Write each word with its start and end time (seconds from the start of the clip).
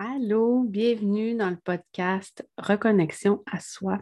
Allô, 0.00 0.62
bienvenue 0.62 1.34
dans 1.34 1.50
le 1.50 1.56
podcast 1.56 2.48
Reconnexion 2.56 3.42
à 3.50 3.58
soi. 3.58 3.98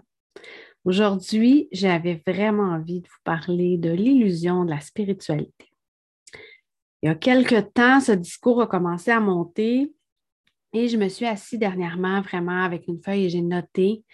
Aujourd'hui, 0.85 1.71
j'avais 1.73 2.23
vraiment 2.27 2.75
envie 2.75 3.01
de 3.01 3.09
vous 3.09 3.23
parler 3.25 3.79
de 3.79 3.89
l'illusion 3.93 4.67
de 4.67 4.71
la 4.73 4.81
spiritualité. 4.81 5.71
Il 7.01 7.07
y 7.07 7.09
a 7.09 7.15
quelque 7.15 7.63
temps, 7.63 8.01
ce 8.01 8.13
discours 8.13 8.61
a 8.61 8.67
commencé 8.67 9.11
à 9.11 9.21
monter 9.21 9.91
et 10.75 10.89
je 10.89 10.99
me 10.99 11.09
suis 11.09 11.25
assise 11.25 11.59
dernièrement 11.59 12.21
vraiment 12.21 12.63
avec 12.63 12.89
une 12.89 13.03
feuille 13.03 13.25
et 13.25 13.31
j'ai 13.31 13.41
noté. 13.41 14.05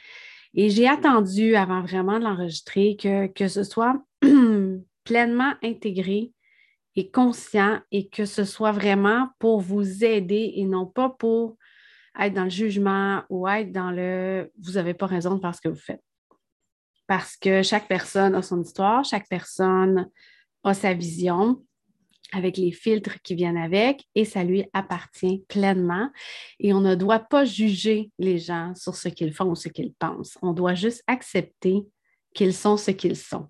Et 0.54 0.70
j'ai 0.70 0.86
attendu 0.86 1.56
avant 1.56 1.82
vraiment 1.82 2.20
de 2.20 2.24
l'enregistrer 2.24 2.94
que, 2.94 3.26
que 3.26 3.48
ce 3.48 3.64
soit 3.64 4.00
pleinement 5.04 5.54
intégré 5.64 6.30
et 6.94 7.10
conscient 7.10 7.80
et 7.90 8.08
que 8.08 8.24
ce 8.24 8.44
soit 8.44 8.70
vraiment 8.70 9.30
pour 9.40 9.60
vous 9.60 10.04
aider 10.04 10.52
et 10.54 10.64
non 10.64 10.86
pas 10.86 11.10
pour 11.10 11.56
être 12.20 12.34
dans 12.34 12.44
le 12.44 12.50
jugement 12.50 13.22
ou 13.28 13.48
être 13.48 13.72
dans 13.72 13.90
le 13.90 14.50
vous 14.58 14.72
n'avez 14.72 14.94
pas 14.94 15.06
raison 15.06 15.34
de 15.34 15.40
faire 15.40 15.54
ce 15.54 15.60
que 15.60 15.68
vous 15.68 15.74
faites. 15.74 16.02
Parce 17.06 17.36
que 17.36 17.62
chaque 17.62 17.88
personne 17.88 18.34
a 18.34 18.42
son 18.42 18.62
histoire, 18.62 19.04
chaque 19.04 19.28
personne 19.28 20.08
a 20.64 20.74
sa 20.74 20.94
vision 20.94 21.62
avec 22.32 22.56
les 22.56 22.72
filtres 22.72 23.20
qui 23.22 23.34
viennent 23.34 23.58
avec 23.58 24.04
et 24.14 24.24
ça 24.24 24.42
lui 24.42 24.64
appartient 24.72 25.44
pleinement. 25.48 26.08
Et 26.58 26.72
on 26.72 26.80
ne 26.80 26.94
doit 26.94 27.20
pas 27.20 27.44
juger 27.44 28.10
les 28.18 28.38
gens 28.38 28.74
sur 28.74 28.94
ce 28.94 29.08
qu'ils 29.08 29.34
font 29.34 29.50
ou 29.50 29.54
ce 29.54 29.68
qu'ils 29.68 29.92
pensent. 29.92 30.38
On 30.42 30.52
doit 30.52 30.74
juste 30.74 31.02
accepter 31.06 31.82
qu'ils 32.34 32.54
sont 32.54 32.76
ce 32.76 32.90
qu'ils 32.90 33.16
sont 33.16 33.48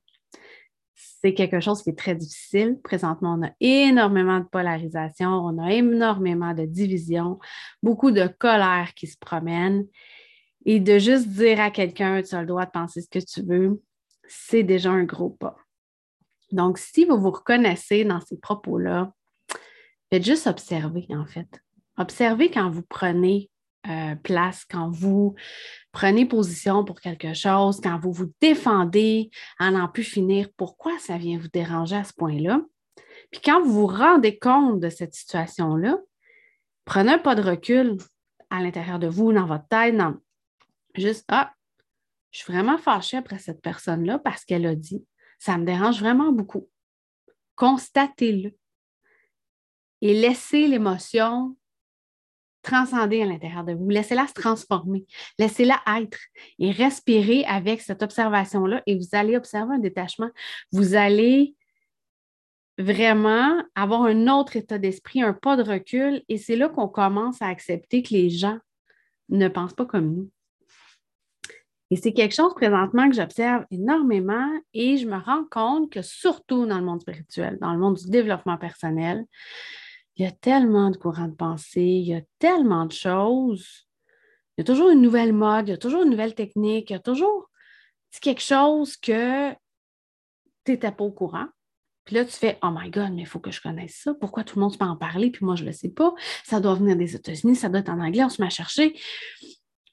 c'est 1.23 1.35
quelque 1.35 1.61
chose 1.61 1.83
qui 1.83 1.91
est 1.91 1.99
très 1.99 2.15
difficile. 2.15 2.79
Présentement, 2.83 3.37
on 3.39 3.47
a 3.47 3.53
énormément 3.61 4.41
de 4.41 4.45
polarisation, 4.45 5.29
on 5.29 5.59
a 5.59 5.73
énormément 5.73 6.53
de 6.53 6.65
division, 6.65 7.39
beaucoup 7.83 8.11
de 8.11 8.27
colère 8.27 8.93
qui 8.95 9.07
se 9.07 9.17
promène. 9.17 9.87
Et 10.65 10.81
de 10.81 10.99
juste 10.99 11.29
dire 11.29 11.61
à 11.61 11.71
quelqu'un, 11.71 12.23
tu 12.23 12.35
as 12.35 12.41
le 12.41 12.47
droit 12.47 12.67
de 12.67 12.71
penser 12.71 13.01
ce 13.01 13.09
que 13.09 13.25
tu 13.25 13.43
veux, 13.43 13.81
c'est 14.29 14.63
déjà 14.63 14.91
un 14.91 15.05
gros 15.05 15.31
pas. 15.31 15.57
Donc, 16.51 16.79
si 16.79 17.05
vous 17.05 17.19
vous 17.19 17.31
reconnaissez 17.31 18.05
dans 18.05 18.21
ces 18.21 18.37
propos-là, 18.37 19.13
faites 20.11 20.25
juste 20.25 20.47
observer, 20.47 21.07
en 21.11 21.27
fait. 21.27 21.61
Observez 21.97 22.51
quand 22.51 22.71
vous 22.71 22.83
prenez 22.83 23.51
euh, 23.89 24.15
place, 24.17 24.65
quand 24.65 24.91
vous 24.91 25.35
prenez 25.91 26.25
position 26.25 26.85
pour 26.85 27.01
quelque 27.01 27.35
chose, 27.35 27.81
quand 27.81 27.99
vous 27.99 28.13
vous 28.13 28.33
défendez 28.41 29.31
à 29.59 29.71
n'en 29.71 29.89
plus 29.89 30.05
finir, 30.05 30.49
pourquoi 30.57 30.99
ça 30.99 31.19
vient 31.19 31.39
vous 31.39 31.49
déranger 31.49 31.97
à 31.97 32.05
ce 32.05 32.13
point-là? 32.13 32.61
Puis 33.31 33.41
quand 33.45 33.63
vous 33.63 33.73
vous 33.73 33.87
rendez 33.87 34.39
compte 34.39 34.81
de 34.81 34.89
cette 34.89 35.15
situation-là, 35.15 35.99
prenez 36.85 37.15
un 37.15 37.19
pas 37.19 37.35
de 37.35 37.43
recul 37.43 37.97
à 38.51 38.61
l'intérieur 38.61 38.99
de 38.99 39.09
vous, 39.09 39.33
dans 39.33 39.47
votre 39.47 39.67
tête, 39.69 39.97
dans 39.97 40.15
juste 40.95 41.25
Ah, 41.29 41.53
je 42.31 42.39
suis 42.41 42.53
vraiment 42.53 42.79
fâchée 42.79 43.17
après 43.17 43.39
cette 43.39 43.63
personne-là 43.63 44.19
parce 44.19 44.45
qu'elle 44.45 44.67
a 44.67 44.75
dit. 44.75 45.05
Ça 45.39 45.59
me 45.59 45.65
dérange 45.65 45.99
vraiment 45.99 46.33
beaucoup. 46.33 46.69
Constatez-le 47.57 48.55
et 50.01 50.15
laissez 50.15 50.67
l'émotion 50.67 51.57
transcender 52.63 53.23
à 53.23 53.27
l'intérieur 53.27 53.65
de 53.65 53.73
vous. 53.73 53.89
Laissez-la 53.89 54.27
se 54.27 54.35
transformer. 54.35 55.05
Laissez-la 55.39 55.81
être 55.99 56.19
et 56.59 56.71
respirer 56.71 57.45
avec 57.45 57.81
cette 57.81 58.03
observation-là 58.03 58.83
et 58.87 58.97
vous 58.97 59.09
allez 59.13 59.37
observer 59.37 59.75
un 59.75 59.79
détachement. 59.79 60.31
Vous 60.73 60.95
allez 60.95 61.55
vraiment 62.79 63.63
avoir 63.75 64.05
un 64.05 64.29
autre 64.29 64.57
état 64.57 64.79
d'esprit, 64.79 65.23
un 65.23 65.35
pas 65.35 65.57
de 65.57 65.63
recul 65.63 66.23
et 66.29 66.39
c'est 66.39 66.57
là 66.57 66.69
qu'on 66.69 66.89
commence 66.89 67.43
à 67.43 67.49
accepter 67.49 68.03
que 68.03 68.15
les 68.15 68.31
gens 68.31 68.59
ne 69.29 69.49
pensent 69.49 69.75
pas 69.75 69.87
comme 69.87 70.15
nous. 70.15 70.31
Et 71.91 71.97
c'est 71.97 72.15
quelque 72.15 72.35
chose 72.35 72.55
présentement 72.55 73.11
que 73.11 73.15
j'observe 73.15 73.67
énormément 73.71 74.49
et 74.73 74.97
je 74.97 75.07
me 75.07 75.19
rends 75.19 75.45
compte 75.51 75.93
que 75.93 76.01
surtout 76.01 76.65
dans 76.65 76.79
le 76.79 76.85
monde 76.87 77.03
spirituel, 77.03 77.59
dans 77.61 77.75
le 77.75 77.79
monde 77.79 77.97
du 77.97 78.09
développement 78.09 78.57
personnel, 78.57 79.27
il 80.23 80.27
y 80.27 80.29
a 80.29 80.33
tellement 80.33 80.91
de 80.91 80.97
courants 80.97 81.27
de 81.27 81.35
pensée, 81.35 81.81
il 81.81 82.07
y 82.07 82.15
a 82.15 82.21
tellement 82.39 82.87
de 82.87 82.93
choses. 82.93 83.89
Il 84.57 84.61
y 84.61 84.63
a 84.63 84.65
toujours 84.65 84.91
une 84.91 85.03
nouvelle 85.03 85.33
mode, 85.33 85.67
il 85.67 85.73
y 85.73 85.75
a 85.75 85.79
toujours 85.79 86.05
une 86.05 86.11
nouvelle 86.11 86.37
technique, 86.37 86.91
il 86.91 86.93
y 86.93 86.97
a 86.97 87.01
toujours 87.01 87.51
quelque 88.21 88.43
chose 88.43 88.97
que 88.97 89.51
tu 90.65 90.73
n'étais 90.73 90.93
pas 90.93 91.03
au 91.03 91.11
courant. 91.11 91.49
Puis 92.05 92.15
là, 92.15 92.25
tu 92.25 92.31
fais 92.31 92.57
Oh 92.63 92.69
my 92.71 92.89
God, 92.89 93.13
mais 93.15 93.23
il 93.23 93.27
faut 93.27 93.41
que 93.41 93.51
je 93.51 93.61
connaisse 93.61 93.97
ça. 93.97 94.15
Pourquoi 94.15 94.45
tout 94.45 94.61
le 94.61 94.63
monde 94.63 94.79
peut 94.79 94.85
en 94.85 94.97
parler, 94.97 95.31
puis 95.31 95.45
moi, 95.45 95.57
je 95.57 95.63
ne 95.63 95.69
le 95.69 95.73
sais 95.73 95.89
pas? 95.89 96.15
Ça 96.45 96.61
doit 96.61 96.75
venir 96.75 96.95
des 96.95 97.17
États-Unis, 97.17 97.57
ça 97.57 97.69
doit 97.69 97.81
être 97.81 97.89
en 97.89 97.99
anglais, 97.99 98.23
on 98.23 98.29
se 98.29 98.41
met 98.41 98.47
à 98.47 98.51
chercher. 98.51 98.97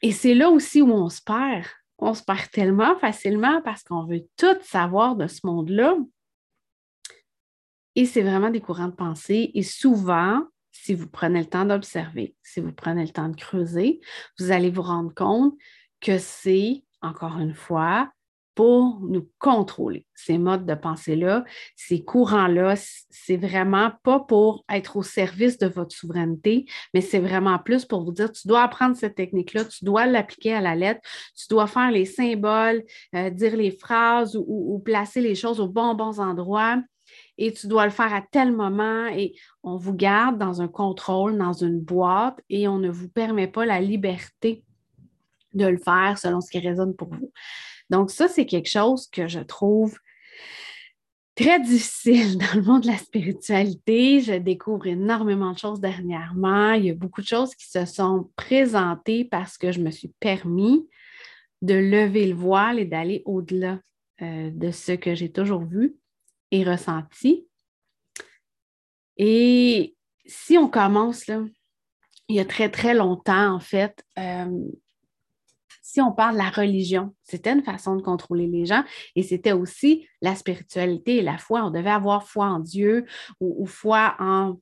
Et 0.03 0.11
c'est 0.11 0.35
là 0.35 0.51
aussi 0.51 0.83
où 0.83 0.91
on 0.91 1.09
se 1.09 1.21
perd. 1.23 1.65
On 1.97 2.13
se 2.13 2.23
perd 2.23 2.51
tellement 2.51 2.95
facilement 2.99 3.63
parce 3.63 3.83
qu'on 3.83 4.05
veut 4.05 4.27
tout 4.37 4.57
savoir 4.61 5.15
de 5.15 5.25
ce 5.25 5.39
monde-là. 5.43 5.95
Et 7.99 8.05
c'est 8.05 8.21
vraiment 8.21 8.49
des 8.49 8.61
courants 8.61 8.87
de 8.87 8.95
pensée. 8.95 9.51
Et 9.55 9.61
souvent, 9.61 10.43
si 10.71 10.93
vous 10.93 11.09
prenez 11.09 11.41
le 11.41 11.47
temps 11.47 11.65
d'observer, 11.65 12.33
si 12.41 12.61
vous 12.61 12.71
prenez 12.71 13.03
le 13.03 13.09
temps 13.09 13.27
de 13.27 13.35
creuser, 13.35 13.99
vous 14.39 14.51
allez 14.51 14.69
vous 14.69 14.83
rendre 14.83 15.13
compte 15.13 15.53
que 15.99 16.17
c'est, 16.17 16.85
encore 17.01 17.37
une 17.39 17.53
fois, 17.53 18.09
pour 18.55 19.01
nous 19.01 19.29
contrôler. 19.37 20.05
Ces 20.15 20.37
modes 20.37 20.65
de 20.65 20.75
pensée-là, 20.75 21.43
ces 21.75 22.01
courants-là, 22.01 22.75
c'est 22.77 23.35
vraiment 23.35 23.91
pas 24.03 24.21
pour 24.21 24.63
être 24.69 24.95
au 24.95 25.03
service 25.03 25.57
de 25.57 25.67
votre 25.67 25.93
souveraineté, 25.93 26.67
mais 26.93 27.01
c'est 27.01 27.19
vraiment 27.19 27.59
plus 27.59 27.83
pour 27.83 28.05
vous 28.05 28.13
dire, 28.13 28.31
tu 28.31 28.47
dois 28.47 28.63
apprendre 28.63 28.95
cette 28.95 29.15
technique-là, 29.15 29.65
tu 29.65 29.83
dois 29.83 30.05
l'appliquer 30.05 30.53
à 30.53 30.61
la 30.61 30.75
lettre, 30.75 31.01
tu 31.35 31.47
dois 31.49 31.67
faire 31.67 31.91
les 31.91 32.05
symboles, 32.05 32.85
euh, 33.13 33.29
dire 33.29 33.57
les 33.57 33.71
phrases 33.71 34.37
ou, 34.37 34.81
placer 34.85 35.19
les 35.19 35.35
choses 35.35 35.59
aux 35.59 35.67
bons, 35.67 35.95
bons 35.95 36.21
endroits 36.21 36.81
et 37.39 37.53
tu 37.53 37.67
dois 37.67 37.85
le 37.85 37.91
faire 37.91 38.13
à 38.13 38.21
tel 38.21 38.51
moment 38.51 39.07
et 39.07 39.33
on 39.63 39.77
vous 39.77 39.93
garde 39.93 40.37
dans 40.37 40.61
un 40.61 40.67
contrôle, 40.67 41.37
dans 41.37 41.53
une 41.53 41.79
boîte 41.79 42.37
et 42.49 42.67
on 42.67 42.77
ne 42.77 42.89
vous 42.89 43.07
permet 43.07 43.47
pas 43.47 43.65
la 43.65 43.79
liberté 43.79 44.65
de 45.53 45.65
le 45.65 45.77
faire 45.77 46.17
selon 46.17 46.41
ce 46.41 46.51
qui 46.51 46.59
résonne 46.59 46.93
pour 46.93 47.07
vous. 47.07 47.31
Donc 47.89 48.11
ça, 48.11 48.27
c'est 48.27 48.45
quelque 48.45 48.69
chose 48.69 49.07
que 49.07 49.29
je 49.29 49.39
trouve 49.39 49.97
très 51.33 51.61
difficile 51.61 52.37
dans 52.37 52.59
le 52.59 52.61
monde 52.61 52.81
de 52.81 52.87
la 52.87 52.97
spiritualité. 52.97 54.19
Je 54.19 54.33
découvre 54.33 54.87
énormément 54.87 55.53
de 55.53 55.57
choses 55.57 55.79
dernièrement. 55.79 56.73
Il 56.73 56.85
y 56.85 56.89
a 56.89 56.93
beaucoup 56.93 57.21
de 57.21 57.27
choses 57.27 57.55
qui 57.55 57.69
se 57.69 57.85
sont 57.85 58.29
présentées 58.35 59.23
parce 59.23 59.57
que 59.57 59.71
je 59.71 59.79
me 59.79 59.91
suis 59.91 60.11
permis 60.19 60.85
de 61.61 61.75
lever 61.75 62.27
le 62.27 62.35
voile 62.35 62.79
et 62.79 62.85
d'aller 62.85 63.23
au-delà 63.25 63.79
euh, 64.21 64.51
de 64.51 64.71
ce 64.71 64.91
que 64.91 65.15
j'ai 65.15 65.31
toujours 65.31 65.63
vu 65.63 65.95
et 66.51 66.63
ressenti. 66.63 67.47
Et 69.17 69.95
si 70.25 70.57
on 70.57 70.69
commence, 70.69 71.27
là, 71.27 71.41
il 72.27 72.35
y 72.35 72.39
a 72.39 72.45
très, 72.45 72.69
très 72.69 72.93
longtemps, 72.93 73.53
en 73.53 73.59
fait, 73.59 74.03
euh, 74.17 74.67
si 75.81 76.01
on 76.01 76.11
parle 76.11 76.33
de 76.33 76.39
la 76.39 76.49
religion, 76.49 77.15
c'était 77.23 77.51
une 77.51 77.63
façon 77.63 77.95
de 77.95 78.03
contrôler 78.03 78.45
les 78.45 78.65
gens 78.65 78.83
et 79.15 79.23
c'était 79.23 79.53
aussi 79.53 80.07
la 80.21 80.35
spiritualité 80.35 81.17
et 81.17 81.21
la 81.23 81.39
foi. 81.39 81.63
On 81.63 81.71
devait 81.71 81.89
avoir 81.89 82.27
foi 82.27 82.45
en 82.45 82.59
Dieu 82.59 83.05
ou 83.39 83.65
foi 83.65 84.15
en 84.19 84.59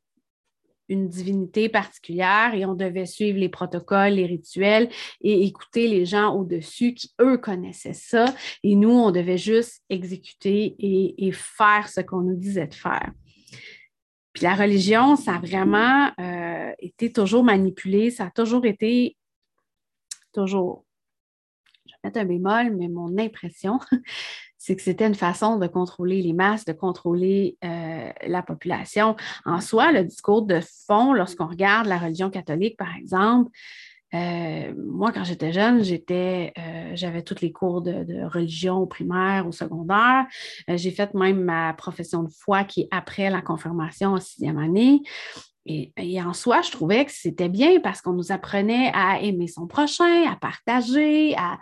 une 0.90 1.08
divinité 1.08 1.70
particulière 1.70 2.54
et 2.54 2.66
on 2.66 2.74
devait 2.74 3.06
suivre 3.06 3.38
les 3.38 3.50
protocoles, 3.50 4.14
les 4.14 4.26
rituels 4.26 4.90
et 5.22 5.46
écouter 5.46 5.88
les 5.88 6.06
gens 6.06 6.34
au-dessus 6.34 6.94
qui, 6.94 7.14
eux, 7.22 7.38
connaissaient 7.38 7.94
ça. 7.94 8.26
Et 8.64 8.76
nous, 8.76 8.92
on 8.92 9.12
devait 9.12 9.38
juste 9.38 9.84
exécuter 9.90 10.76
et, 10.80 11.32
faire 11.32 11.90
ce 11.90 12.02
qu'on 12.02 12.22
nous 12.22 12.36
disait 12.36 12.68
de 12.68 12.74
faire. 12.74 13.12
Puis 14.34 14.44
la 14.44 14.56
religion, 14.56 15.16
ça 15.16 15.36
a 15.36 15.40
vraiment 15.40 16.12
euh, 16.20 16.72
été 16.80 17.12
toujours 17.12 17.44
manipulé, 17.44 18.12
ça 18.12 18.26
a 18.26 18.32
toujours 18.32 18.66
été, 18.66 19.18
toujours, 20.34 20.86
je 21.86 21.94
vais 21.94 21.98
mettre 22.04 22.20
un 22.20 22.26
bémol, 22.26 22.76
mais 22.76 22.88
mon 22.88 23.18
impression, 23.18 23.80
c'est 24.58 24.76
que 24.76 24.82
c'était 24.82 25.08
une 25.08 25.16
façon 25.16 25.58
de 25.58 25.68
contrôler 25.68 26.22
les 26.22 26.34
masses, 26.34 26.66
de 26.66 26.74
contrôler 26.74 27.58
euh, 27.64 28.10
la 28.26 28.42
population. 28.42 29.16
En 29.46 29.62
soi, 29.62 29.92
le 29.92 30.04
discours 30.04 30.42
de 30.42 30.60
fond, 30.88 31.14
lorsqu'on 31.14 31.48
regarde 31.48 31.88
la 31.88 31.98
religion 31.98 32.30
catholique, 32.30 32.78
par 32.78 32.96
exemple, 32.96 33.52
euh, 34.14 34.74
moi, 34.78 35.12
quand 35.12 35.26
j'étais 35.26 35.52
jeune, 35.52 35.82
euh, 35.82 36.92
j'avais 36.94 37.22
tous 37.24 37.42
les 37.42 37.52
cours 37.52 37.82
de, 37.82 38.26
religion 38.26 38.88
primaire, 38.88 39.48
au 39.48 39.52
secondaire. 39.52 40.26
j'ai 40.68 40.92
fait 40.92 41.14
même 41.14 41.44
ma 41.44 41.74
profession 41.74 42.24
de 42.24 42.30
foi 42.30 42.64
qui 42.64 42.82
est 42.82 42.88
après 42.92 43.30
la 43.30 43.42
confirmation 43.42 44.14
en 44.14 44.20
sixième 44.20 44.58
année. 44.58 45.02
Et, 45.68 46.22
en 46.22 46.34
soi, 46.34 46.62
je 46.62 46.72
trouvais 46.72 47.06
que 47.06 47.12
c'était 47.12 47.50
bien 47.50 47.80
parce 47.82 48.02
qu'on 48.02 48.14
nous 48.14 48.32
apprenait 48.32 48.90
à 48.94 49.22
aimer 49.22 49.48
son 49.48 49.68
prochain, 49.68 50.32
à 50.32 50.36
partager, 50.36 51.36
à, 51.36 51.58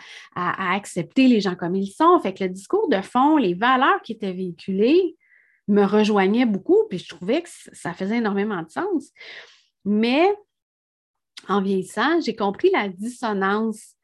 accepter 0.76 1.28
les 1.28 1.42
gens 1.42 1.56
comme 1.56 1.76
ils 1.76 1.92
sont. 1.92 2.20
Fait 2.20 2.34
que 2.34 2.44
le 2.44 2.50
discours 2.50 2.88
de 2.88 3.02
fond, 3.02 3.38
les 3.38 3.56
valeurs 3.56 4.02
qui 4.04 4.12
étaient 4.14 4.34
véhiculées 4.34 5.16
me 5.68 5.84
rejoignaient 5.84 6.46
beaucoup, 6.46 6.84
puis 6.90 7.00
je 7.00 7.10
trouvais 7.10 7.42
que 7.42 7.50
ça 7.50 7.94
faisait 7.94 8.18
énormément 8.18 8.62
de 8.62 8.70
sens. 8.70 9.10
Mais 9.84 10.28
en 11.48 11.62
vieillissant, 11.62 12.22
j'ai 12.22 12.36
compris 12.36 12.70
la 12.72 12.90
dissonance 12.90 13.95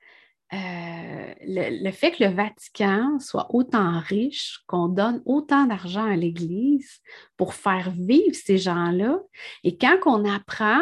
euh, 0.54 1.34
le, 1.44 1.92
fait 1.92 2.12
que 2.12 2.24
le 2.26 2.30
Vatican 2.32 3.20
soit 3.20 3.48
autant 3.56 4.02
riche, 4.02 4.60
qu'on 4.68 4.90
donne 4.90 5.22
autant 5.26 5.66
d'argent 5.66 6.04
à 6.04 6.16
l'Église 6.18 7.00
pour 7.38 7.54
faire 7.54 7.90
vivre 7.92 8.36
ces 8.36 8.58
gens-là. 8.58 9.20
Et 9.64 9.78
quand 9.78 9.98
on 10.06 10.26
apprend, 10.30 10.82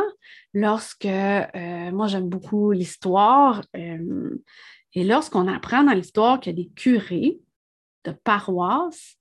lorsque, 0.53 1.05
euh, 1.05 1.91
moi 1.91 2.07
j'aime 2.07 2.29
beaucoup 2.29 2.71
l'histoire, 2.71 3.63
euh, 3.75 4.41
et 4.93 5.03
lorsqu'on 5.03 5.47
apprend 5.47 5.83
dans 5.83 5.93
l'histoire 5.93 6.39
qu'il 6.39 6.57
y 6.57 6.59
a 6.59 6.63
des 6.63 6.71
curés 6.71 7.39
de 8.05 8.11
paroisse 8.11 9.17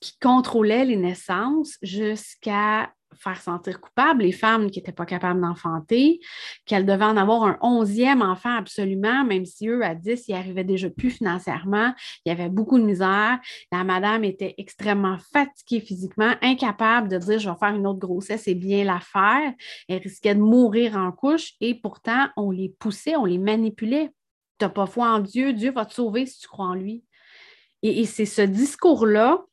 qui 0.00 0.18
contrôlaient 0.18 0.84
les 0.84 0.96
naissances 0.96 1.78
jusqu'à 1.82 2.92
faire 3.20 3.40
sentir 3.40 3.80
coupable 3.80 4.22
les 4.22 4.32
femmes 4.32 4.70
qui 4.70 4.78
n'étaient 4.78 4.92
pas 4.92 5.06
capables 5.06 5.40
d'enfanter, 5.40 6.20
qu'elles 6.64 6.86
devaient 6.86 7.04
en 7.04 7.16
avoir 7.16 7.44
un 7.44 7.58
onzième 7.60 8.22
enfant 8.22 8.56
absolument, 8.56 9.24
même 9.24 9.44
si 9.44 9.68
eux, 9.68 9.84
à 9.84 9.94
10, 9.94 10.24
ils 10.28 10.34
arrivaient 10.34 10.64
déjà 10.64 10.88
plus 10.88 11.10
financièrement. 11.10 11.92
Il 12.24 12.30
y 12.30 12.32
avait 12.32 12.48
beaucoup 12.48 12.78
de 12.78 12.84
misère. 12.84 13.38
La 13.70 13.84
madame 13.84 14.24
était 14.24 14.54
extrêmement 14.58 15.18
fatiguée 15.32 15.80
physiquement, 15.80 16.34
incapable 16.42 17.08
de 17.08 17.18
dire 17.18 17.38
je 17.38 17.50
vais 17.50 17.56
faire 17.58 17.74
une 17.74 17.86
autre 17.86 17.98
grossesse 17.98 18.48
et 18.48 18.54
bien 18.54 18.84
la 18.84 19.00
faire. 19.00 19.52
Elle 19.88 19.98
risquait 19.98 20.34
de 20.34 20.40
mourir 20.40 20.96
en 20.96 21.12
couche 21.12 21.52
et 21.60 21.74
pourtant, 21.74 22.28
on 22.36 22.50
les 22.50 22.70
poussait, 22.70 23.16
on 23.16 23.26
les 23.26 23.38
manipulait. 23.38 24.10
Tu 24.58 24.64
n'as 24.64 24.70
pas 24.70 24.86
foi 24.86 25.10
en 25.10 25.20
Dieu, 25.20 25.52
Dieu 25.52 25.72
va 25.72 25.84
te 25.84 25.94
sauver 25.94 26.26
si 26.26 26.40
tu 26.40 26.48
crois 26.48 26.66
en 26.66 26.74
lui. 26.74 27.04
et 27.82 28.04
c'est 28.04 28.26
ce 28.26 28.42
discours-là 28.42 29.44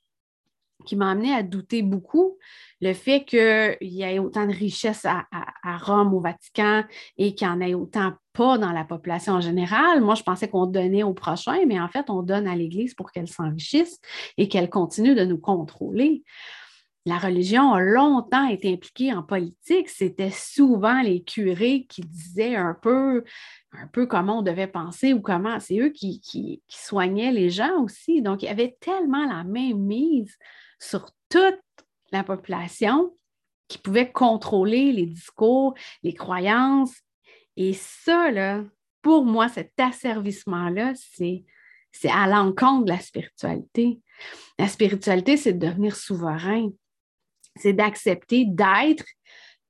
qui 0.87 0.95
m'a 0.95 1.11
amené 1.11 1.33
à 1.33 1.43
douter 1.43 1.83
beaucoup. 1.83 2.37
Le 2.81 2.93
fait 2.93 3.25
qu'il 3.25 3.77
y 3.81 4.03
ait 4.03 4.19
autant 4.19 4.47
de 4.47 4.53
richesses 4.53 5.05
à, 5.05 5.25
Rome, 5.79 6.13
au 6.13 6.19
Vatican, 6.19 6.83
et 7.17 7.35
qu'il 7.35 7.47
n'y 7.47 7.53
en 7.53 7.61
ait 7.61 7.73
autant 7.73 8.13
pas 8.33 8.57
dans 8.57 8.71
la 8.71 8.85
population 8.85 9.33
en 9.33 9.41
général. 9.41 10.01
Moi, 10.01 10.15
je 10.15 10.23
pensais 10.23 10.47
qu'on 10.47 10.67
donnait 10.67 11.03
au 11.03 11.13
prochain, 11.13 11.57
mais 11.67 11.79
en 11.79 11.89
fait, 11.89 12.09
on 12.09 12.21
donne 12.21 12.47
à 12.47 12.55
l'Église 12.55 12.93
pour 12.93 13.11
qu'elle 13.11 13.27
s'enrichisse 13.27 13.99
et 14.37 14.47
qu'elle 14.47 14.69
continue 14.69 15.15
de 15.15 15.25
nous 15.25 15.39
contrôler. 15.39 16.23
La 17.07 17.17
religion 17.17 17.73
a 17.73 17.79
longtemps 17.79 18.47
été 18.47 18.73
impliquée 18.73 19.13
en 19.13 19.23
politique. 19.23 19.89
C'était 19.89 20.29
souvent 20.29 21.01
les 21.01 21.23
curés 21.23 21.85
qui 21.89 22.01
disaient 22.01 22.57
un 22.57 22.75
peu, 22.79 23.23
un 23.71 23.87
peu 23.87 24.05
comment 24.05 24.39
on 24.39 24.41
devait 24.41 24.67
penser 24.67 25.13
ou 25.13 25.21
comment. 25.21 25.59
C'est 25.59 25.79
eux 25.79 25.89
qui, 25.89 26.19
qui 26.19 26.61
soignaient 26.69 27.31
les 27.31 27.49
gens 27.49 27.81
aussi. 27.81 28.21
Donc, 28.21 28.43
il 28.43 28.47
y 28.47 28.49
avait 28.49 28.77
tellement 28.81 29.25
la 29.25 29.45
même 29.45 29.79
mise 29.79 30.37
sur 30.79 31.11
toute 31.29 31.59
la 32.11 32.23
population 32.23 33.15
qui 33.67 33.77
pouvait 33.77 34.11
contrôler 34.11 34.91
les 34.91 35.05
discours, 35.05 35.73
les 36.03 36.13
croyances. 36.13 36.95
Et 37.57 37.73
ça, 37.73 38.61
pour 39.01 39.25
moi, 39.25 39.49
cet 39.49 39.73
asservissement-là, 39.77 40.93
c'est, 40.95 41.43
c'est 41.91 42.11
à 42.11 42.27
l'encontre 42.27 42.85
de 42.85 42.91
la 42.91 42.99
spiritualité. 42.99 43.99
La 44.57 44.67
spiritualité, 44.67 45.37
c'est 45.37 45.53
de 45.53 45.67
devenir 45.67 45.95
souverain. 45.95 46.69
C'est 47.55 47.73
d'accepter 47.73 48.45
d'être 48.45 49.05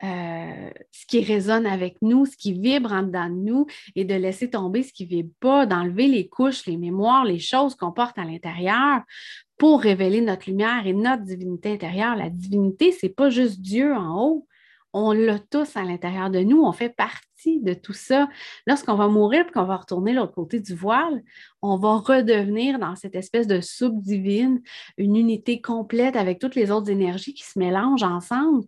euh, 0.03 0.69
ce 0.91 1.07
qui 1.07 1.23
résonne 1.23 1.65
avec 1.65 1.97
nous, 2.03 2.27
ce 2.27 2.37
qui 2.37 2.53
vibre 2.53 2.91
en 2.91 3.01
dedans 3.01 3.29
de 3.29 3.35
nous 3.35 3.65
et 3.95 4.05
de 4.05 4.13
laisser 4.13 4.49
tomber 4.49 4.83
ce 4.83 4.93
qui 4.93 5.05
ne 5.05 5.09
vibre 5.09 5.33
pas, 5.39 5.65
d'enlever 5.65 6.07
les 6.07 6.27
couches, 6.27 6.67
les 6.67 6.77
mémoires, 6.77 7.25
les 7.25 7.39
choses 7.39 7.73
qu'on 7.73 7.91
porte 7.91 8.19
à 8.19 8.23
l'intérieur 8.23 9.01
pour 9.57 9.81
révéler 9.81 10.21
notre 10.21 10.49
lumière 10.49 10.85
et 10.85 10.93
notre 10.93 11.23
divinité 11.23 11.71
intérieure. 11.73 12.15
La 12.15 12.29
divinité, 12.29 12.91
ce 12.91 13.05
n'est 13.05 13.13
pas 13.13 13.29
juste 13.29 13.59
Dieu 13.59 13.93
en 13.93 14.21
haut. 14.21 14.47
On 14.93 15.11
l'a 15.11 15.39
tous 15.39 15.75
à 15.75 15.83
l'intérieur 15.83 16.29
de 16.29 16.39
nous. 16.39 16.63
On 16.63 16.71
fait 16.71 16.89
partie 16.89 17.59
de 17.61 17.73
tout 17.73 17.93
ça. 17.93 18.29
Lorsqu'on 18.65 18.95
va 18.95 19.07
mourir 19.07 19.45
et 19.47 19.51
qu'on 19.51 19.65
va 19.65 19.77
retourner 19.77 20.13
l'autre 20.13 20.33
côté 20.33 20.59
du 20.59 20.73
voile, 20.73 21.23
on 21.61 21.77
va 21.77 21.97
redevenir 21.97 22.79
dans 22.79 22.95
cette 22.95 23.15
espèce 23.15 23.47
de 23.47 23.61
soupe 23.61 24.01
divine, 24.01 24.61
une 24.97 25.15
unité 25.15 25.61
complète 25.61 26.15
avec 26.15 26.39
toutes 26.39 26.55
les 26.55 26.71
autres 26.71 26.89
énergies 26.89 27.33
qui 27.33 27.43
se 27.43 27.59
mélangent 27.59 28.03
ensemble. 28.03 28.65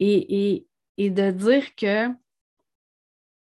Et, 0.00 0.66
de 0.98 1.30
dire 1.30 1.74
que 1.74 2.08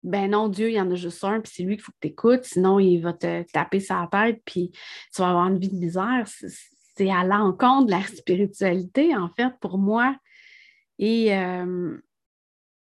ben 0.04 0.32
non, 0.32 0.48
Dieu, 0.48 0.70
il 0.70 0.76
y 0.76 0.82
en 0.82 0.90
a 0.90 0.96
juste 0.96 1.24
un, 1.24 1.42
puis 1.42 1.52
c'est 1.54 1.64
lui 1.64 1.76
qu'il 1.76 1.84
faut 1.84 1.92
que 1.92 1.98
tu 2.02 2.08
écoutes, 2.08 2.44
sinon 2.44 2.80
il 2.80 3.00
va 3.00 3.14
te 3.14 3.44
taper 3.52 3.80
sa 3.80 4.08
tête, 4.12 4.42
puis 4.46 4.72
tu 5.14 5.22
vas 5.22 5.30
avoir 5.30 5.48
une 5.48 5.60
vie 5.60 5.70
de 5.70 5.76
misère 5.76 6.26
c'est 6.96 7.10
à 7.10 7.24
l'encontre 7.24 7.88
de 7.88 7.92
la 7.92 8.04
spiritualité, 8.04 9.16
en 9.16 9.30
fait, 9.30 9.54
pour 9.60 9.78
moi. 9.78 10.16
Et, 11.00 11.36
euh, 11.36 11.98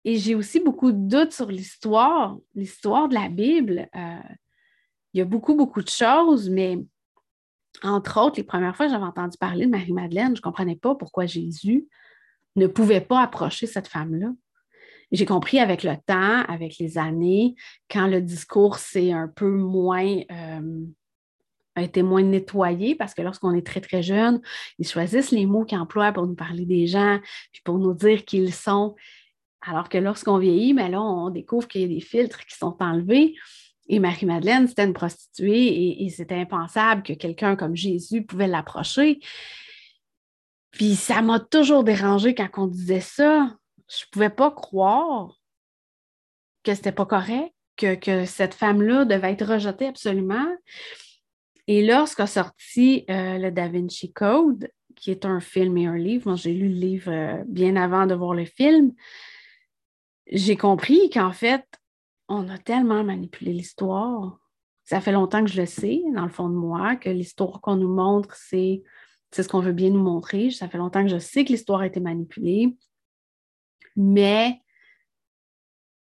et 0.05 0.17
j'ai 0.17 0.35
aussi 0.35 0.61
beaucoup 0.61 0.93
de 0.93 1.09
doutes 1.09 1.33
sur 1.33 1.51
l'histoire, 1.51 2.37
l'histoire 2.55 3.09
de 3.09 3.15
la 3.15 3.29
Bible. 3.29 3.89
Euh, 3.95 4.35
il 5.13 5.19
y 5.19 5.21
a 5.21 5.25
beaucoup, 5.25 5.55
beaucoup 5.55 5.83
de 5.83 5.89
choses, 5.89 6.49
mais 6.49 6.79
entre 7.83 8.21
autres, 8.21 8.37
les 8.37 8.45
premières 8.45 8.77
fois 8.77 8.87
que 8.87 8.93
j'avais 8.93 9.05
entendu 9.05 9.37
parler 9.39 9.67
de 9.67 9.71
Marie-Madeleine, 9.71 10.35
je 10.35 10.41
ne 10.41 10.43
comprenais 10.43 10.77
pas 10.77 10.95
pourquoi 10.95 11.27
Jésus 11.27 11.89
ne 12.55 12.67
pouvait 12.67 13.01
pas 13.01 13.21
approcher 13.21 13.67
cette 13.67 13.89
femme-là. 13.89 14.29
J'ai 15.13 15.25
compris 15.25 15.61
avec 15.61 15.85
le 15.85 15.95
temps, 16.07 16.43
avec 16.49 16.79
les 16.79 16.99
années, 16.99 17.55
quand 17.91 18.09
le 18.09 18.21
discours 18.21 18.79
s'est 18.79 19.13
un 19.13 19.29
peu 19.29 19.51
moins 19.51 20.21
euh, 20.31 20.87
a 21.77 21.83
été 21.83 22.03
moins 22.03 22.23
nettoyé 22.23 22.95
parce 22.95 23.15
que 23.15 23.23
lorsqu'on 23.23 23.55
est 23.55 23.65
très, 23.65 23.81
très 23.81 24.03
jeune, 24.03 24.41
ils 24.79 24.89
choisissent 24.89 25.31
les 25.31 25.47
mots 25.47 25.65
qu'ils 25.65 25.79
emploient 25.79 26.13
pour 26.13 26.27
nous 26.27 26.35
parler 26.35 26.65
des 26.65 26.87
gens, 26.87 27.21
puis 27.53 27.61
pour 27.65 27.79
nous 27.79 27.95
dire 27.95 28.25
qui 28.25 28.39
ils 28.39 28.55
sont. 28.55 28.97
Alors 29.61 29.89
que 29.89 29.99
lorsqu'on 29.99 30.39
vieillit, 30.39 30.75
mais 30.75 30.85
ben 30.85 30.93
là, 30.93 31.03
on 31.03 31.31
découvre 31.31 31.69
qu'il 31.69 31.83
y 31.83 31.85
a 31.85 31.89
des 31.89 32.01
filtres 32.01 32.45
qui 32.47 32.57
sont 32.57 32.77
enlevés. 32.81 33.35
Et 33.89 33.99
Marie-Madeleine, 33.99 34.67
c'était 34.67 34.85
une 34.85 34.93
prostituée 34.93 35.67
et, 35.67 36.05
et 36.05 36.09
c'était 36.09 36.37
impensable 36.37 37.03
que 37.03 37.13
quelqu'un 37.13 37.57
comme 37.57 37.77
Jésus 37.77 38.25
pouvait 38.25 38.49
l'approcher. 38.49 39.21
Puis 40.71 40.95
ça 40.95 41.23
m'a 41.23 41.41
toujours 41.41 41.85
dérangé 41.85 42.35
quand 42.35 42.49
on 42.57 42.67
disait 42.67 43.01
ça. 43.01 43.55
Je 43.89 44.05
pouvais 44.11 44.31
pas 44.31 44.51
croire 44.51 45.39
que 46.63 46.73
ce 46.75 46.79
n'était 46.79 46.93
pas 46.93 47.07
correct, 47.07 47.55
que, 47.77 47.95
que 47.95 48.25
cette 48.25 48.55
femme-là 48.55 49.05
devait 49.05 49.33
être 49.33 49.47
rejetée 49.47 49.87
absolument. 49.87 50.47
Et 51.69 51.85
lorsqu'a 51.87 52.27
sorti 52.27 53.05
euh, 53.11 53.39
le 53.39 53.51
Da 53.51 53.69
Vinci 53.69 54.13
Code, 54.13 54.69
qui 54.95 55.11
est 55.11 55.25
un 55.25 55.41
film 55.41 55.77
et 55.77 55.87
un 55.87 55.97
livre, 55.97 56.27
moi 56.27 56.37
j'ai 56.37 56.53
lu 56.53 56.69
le 56.69 56.75
livre 56.75 57.13
euh, 57.13 57.45
bien 57.47 57.77
avant 57.77 58.07
de 58.07 58.15
voir 58.15 58.35
le 58.35 58.45
film, 58.45 58.93
j'ai 60.31 60.57
compris 60.57 61.11
qu'en 61.11 61.33
fait, 61.33 61.65
on 62.29 62.49
a 62.49 62.59
tellement 62.59 63.05
manipulé 63.05 63.53
l'histoire. 63.53 64.39
Ça 64.85 65.01
fait 65.01 65.13
longtemps 65.13 65.45
que 65.45 65.51
je 65.51 65.61
le 65.61 65.67
sais, 65.67 66.03
dans 66.15 66.25
le 66.25 66.31
fond 66.31 66.49
de 66.49 66.55
moi, 66.55 66.97
que 66.97 67.09
l'histoire 67.09 67.61
qu'on 67.61 67.77
nous 67.77 67.93
montre, 67.93 68.35
c'est, 68.35 68.83
c'est 69.31 69.43
ce 69.43 69.49
qu'on 69.49 69.61
veut 69.61 69.73
bien 69.73 69.91
nous 69.91 70.03
montrer. 70.03 70.51
Ça 70.51 70.69
fait 70.69 70.79
longtemps 70.79 71.03
que 71.03 71.11
je 71.11 71.19
sais 71.19 71.45
que 71.45 71.53
l'histoire 71.53 71.81
a 71.81 71.87
été 71.87 72.01
manipulée. 72.01 72.77
Mais 73.97 74.61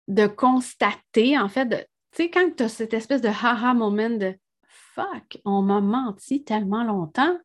de 0.07 0.27
constater, 0.27 1.37
en 1.37 1.49
fait, 1.49 1.69
tu 2.11 2.23
sais, 2.23 2.29
quand 2.29 2.55
tu 2.55 2.63
as 2.63 2.69
cette 2.69 2.93
espèce 2.93 3.21
de 3.21 3.29
haha 3.29 3.73
moment 3.73 4.09
de 4.09 4.35
fuck, 4.67 5.39
on 5.45 5.61
m'a 5.61 5.81
menti 5.81 6.43
tellement 6.43 6.83
longtemps. 6.83 7.37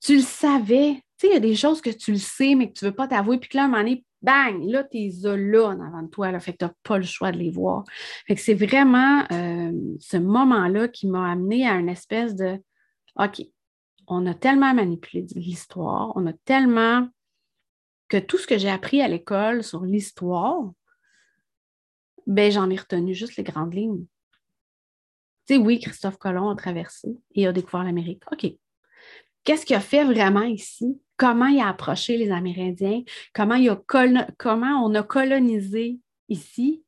Tu 0.00 0.16
le 0.16 0.22
savais. 0.22 1.02
Tu 1.18 1.26
sais, 1.26 1.32
il 1.32 1.34
y 1.34 1.36
a 1.36 1.40
des 1.40 1.56
choses 1.56 1.80
que 1.80 1.90
tu 1.90 2.12
le 2.12 2.18
sais, 2.18 2.54
mais 2.54 2.68
que 2.70 2.78
tu 2.78 2.84
ne 2.84 2.90
veux 2.90 2.96
pas 2.96 3.08
t'avouer. 3.08 3.38
Puis 3.38 3.50
que 3.50 3.56
là, 3.56 3.64
à 3.64 3.66
un 3.66 3.68
moment 3.68 3.82
donné, 3.82 4.04
bang, 4.22 4.64
là, 4.64 4.84
tu 4.84 4.98
es 4.98 5.10
là 5.36 5.66
en 5.66 5.80
avant 5.80 6.02
de 6.02 6.08
toi. 6.08 6.30
Là, 6.30 6.40
fait 6.40 6.52
que 6.52 6.58
tu 6.58 6.64
n'as 6.64 6.72
pas 6.82 6.98
le 6.98 7.04
choix 7.04 7.32
de 7.32 7.38
les 7.38 7.50
voir. 7.50 7.84
Fait 8.26 8.34
que 8.34 8.40
c'est 8.40 8.54
vraiment 8.54 9.24
euh, 9.32 9.72
ce 10.00 10.16
moment-là 10.16 10.88
qui 10.88 11.08
m'a 11.08 11.30
amené 11.30 11.66
à 11.68 11.74
une 11.74 11.88
espèce 11.88 12.34
de 12.34 12.58
OK, 13.16 13.42
on 14.06 14.26
a 14.26 14.34
tellement 14.34 14.72
manipulé 14.72 15.26
l'histoire, 15.34 16.12
on 16.16 16.26
a 16.26 16.32
tellement 16.44 17.08
que 18.08 18.16
tout 18.16 18.38
ce 18.38 18.46
que 18.46 18.58
j'ai 18.58 18.70
appris 18.70 19.00
à 19.02 19.08
l'école 19.08 19.62
sur 19.62 19.84
l'histoire, 19.84 20.70
ben 22.26 22.50
j'en 22.50 22.70
ai 22.70 22.76
retenu 22.76 23.14
juste 23.14 23.36
les 23.36 23.44
grandes 23.44 23.74
lignes 23.74 24.06
oui, 25.56 25.80
Christophe 25.80 26.18
Colomb 26.18 26.50
a 26.50 26.56
traversé 26.56 27.16
et 27.34 27.46
a 27.46 27.52
découvert 27.52 27.84
l'Amérique. 27.84 28.22
OK. 28.30 28.52
Qu'est-ce 29.44 29.64
qu'il 29.64 29.76
a 29.76 29.80
fait 29.80 30.04
vraiment 30.04 30.42
ici? 30.42 31.00
Comment 31.16 31.46
il 31.46 31.60
a 31.60 31.68
approché 31.68 32.18
les 32.18 32.30
Amérindiens? 32.30 33.02
Comment, 33.32 33.54
il 33.54 33.70
a 33.70 33.82
comment 34.36 34.84
on 34.84 34.94
a 34.94 35.02
colonisé 35.02 35.98
ici? 36.28 36.84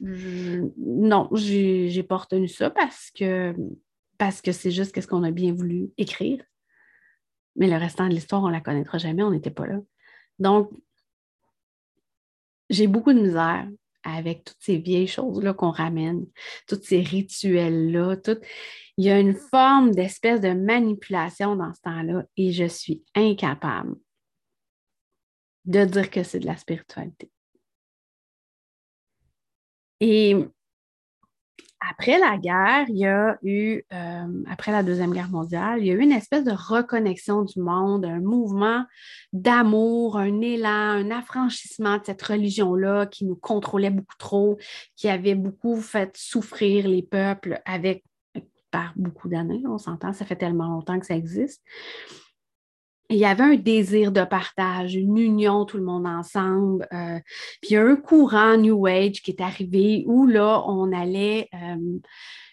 non, 0.00 1.30
je 1.32 1.96
n'ai 1.96 2.02
pas 2.02 2.18
retenu 2.18 2.48
ça 2.48 2.68
parce 2.68 3.10
que 3.12 3.54
parce 4.18 4.42
que 4.42 4.52
c'est 4.52 4.72
juste 4.72 5.00
ce 5.00 5.06
qu'on 5.06 5.22
a 5.22 5.30
bien 5.30 5.54
voulu 5.54 5.90
écrire. 5.96 6.44
Mais 7.56 7.68
le 7.68 7.76
restant 7.76 8.08
de 8.08 8.14
l'histoire, 8.14 8.42
on 8.42 8.48
ne 8.48 8.52
la 8.52 8.60
connaîtra 8.60 8.98
jamais, 8.98 9.22
on 9.22 9.30
n'était 9.30 9.50
pas 9.50 9.66
là. 9.66 9.78
Donc, 10.38 10.70
j'ai 12.70 12.86
beaucoup 12.86 13.12
de 13.12 13.20
misère 13.20 13.68
avec 14.02 14.44
toutes 14.44 14.60
ces 14.60 14.78
vieilles 14.78 15.06
choses-là 15.06 15.52
qu'on 15.52 15.70
ramène, 15.70 16.26
tous 16.66 16.80
ces 16.82 17.00
rituels-là. 17.00 18.16
Il 18.96 19.04
y 19.04 19.10
a 19.10 19.18
une 19.18 19.34
forme 19.34 19.90
d'espèce 19.90 20.40
de 20.40 20.52
manipulation 20.52 21.56
dans 21.56 21.74
ce 21.74 21.80
temps-là 21.82 22.24
et 22.36 22.52
je 22.52 22.64
suis 22.64 23.04
incapable 23.14 23.96
de 25.64 25.84
dire 25.84 26.10
que 26.10 26.22
c'est 26.22 26.40
de 26.40 26.46
la 26.46 26.56
spiritualité. 26.56 27.30
Et 30.00 30.34
après 31.88 32.18
la 32.18 32.36
guerre, 32.36 32.86
il 32.88 32.98
y 32.98 33.06
a 33.06 33.38
eu, 33.42 33.82
euh, 33.92 34.42
après 34.50 34.70
la 34.70 34.82
Deuxième 34.82 35.12
Guerre 35.12 35.30
mondiale, 35.30 35.80
il 35.80 35.86
y 35.86 35.90
a 35.90 35.94
eu 35.94 36.00
une 36.00 36.12
espèce 36.12 36.44
de 36.44 36.52
reconnexion 36.52 37.42
du 37.42 37.60
monde, 37.60 38.04
un 38.04 38.20
mouvement 38.20 38.84
d'amour, 39.32 40.18
un 40.18 40.40
élan, 40.40 40.68
un 40.68 41.10
affranchissement 41.10 41.96
de 41.98 42.04
cette 42.04 42.22
religion-là 42.22 43.06
qui 43.06 43.24
nous 43.24 43.36
contrôlait 43.36 43.90
beaucoup 43.90 44.16
trop, 44.18 44.58
qui 44.96 45.08
avait 45.08 45.34
beaucoup 45.34 45.76
fait 45.76 46.14
souffrir 46.16 46.86
les 46.86 47.02
peuples 47.02 47.60
avec 47.64 48.04
par 48.70 48.92
beaucoup 48.94 49.28
d'années, 49.28 49.62
on 49.66 49.78
s'entend, 49.78 50.12
ça 50.12 50.24
fait 50.24 50.36
tellement 50.36 50.68
longtemps 50.68 51.00
que 51.00 51.06
ça 51.06 51.16
existe 51.16 51.60
il 53.10 53.16
y 53.16 53.24
avait 53.24 53.42
un 53.42 53.56
désir 53.56 54.12
de 54.12 54.24
partage, 54.24 54.94
une 54.94 55.18
union, 55.18 55.64
tout 55.64 55.76
le 55.76 55.82
monde 55.82 56.06
ensemble. 56.06 56.86
Euh, 56.92 57.18
puis 57.60 57.76
un 57.76 57.96
courant 57.96 58.56
New 58.56 58.86
Age 58.86 59.20
qui 59.22 59.32
est 59.32 59.40
arrivé 59.40 60.04
où 60.06 60.26
là, 60.26 60.62
on 60.66 60.92
allait 60.92 61.48
euh, 61.54 61.98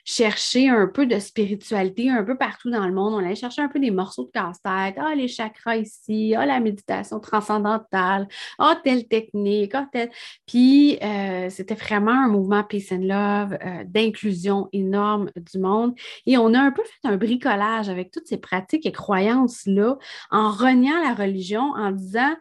chercher 0.07 0.69
un 0.69 0.87
peu 0.87 1.05
de 1.05 1.19
spiritualité 1.19 2.09
un 2.09 2.23
peu 2.23 2.37
partout 2.37 2.71
dans 2.71 2.87
le 2.87 2.93
monde. 2.93 3.13
On 3.13 3.17
allait 3.17 3.35
chercher 3.35 3.61
un 3.61 3.67
peu 3.67 3.77
des 3.77 3.91
morceaux 3.91 4.23
de 4.23 4.31
casse-tête. 4.31 4.95
Ah, 4.97 5.13
les 5.13 5.27
chakras 5.27 5.75
ici, 5.75 6.33
ah, 6.33 6.45
la 6.45 6.61
méditation 6.61 7.19
transcendantale, 7.19 8.29
ah, 8.57 8.79
telle 8.85 9.07
technique, 9.09 9.75
ah, 9.75 9.85
telle. 9.91 10.09
Puis, 10.45 10.97
euh, 11.03 11.49
c'était 11.49 11.75
vraiment 11.75 12.11
un 12.11 12.29
mouvement 12.29 12.63
Peace 12.63 12.87
and 12.93 13.01
Love, 13.01 13.57
euh, 13.61 13.83
d'inclusion 13.85 14.69
énorme 14.71 15.29
du 15.35 15.59
monde. 15.59 15.93
Et 16.25 16.37
on 16.37 16.53
a 16.53 16.59
un 16.59 16.71
peu 16.71 16.83
fait 16.83 17.09
un 17.09 17.17
bricolage 17.17 17.89
avec 17.89 18.09
toutes 18.09 18.27
ces 18.27 18.37
pratiques 18.37 18.85
et 18.85 18.93
croyances-là 18.93 19.97
en 20.31 20.51
reniant 20.51 21.01
la 21.03 21.15
religion, 21.15 21.73
en 21.75 21.91
disant, 21.91 22.33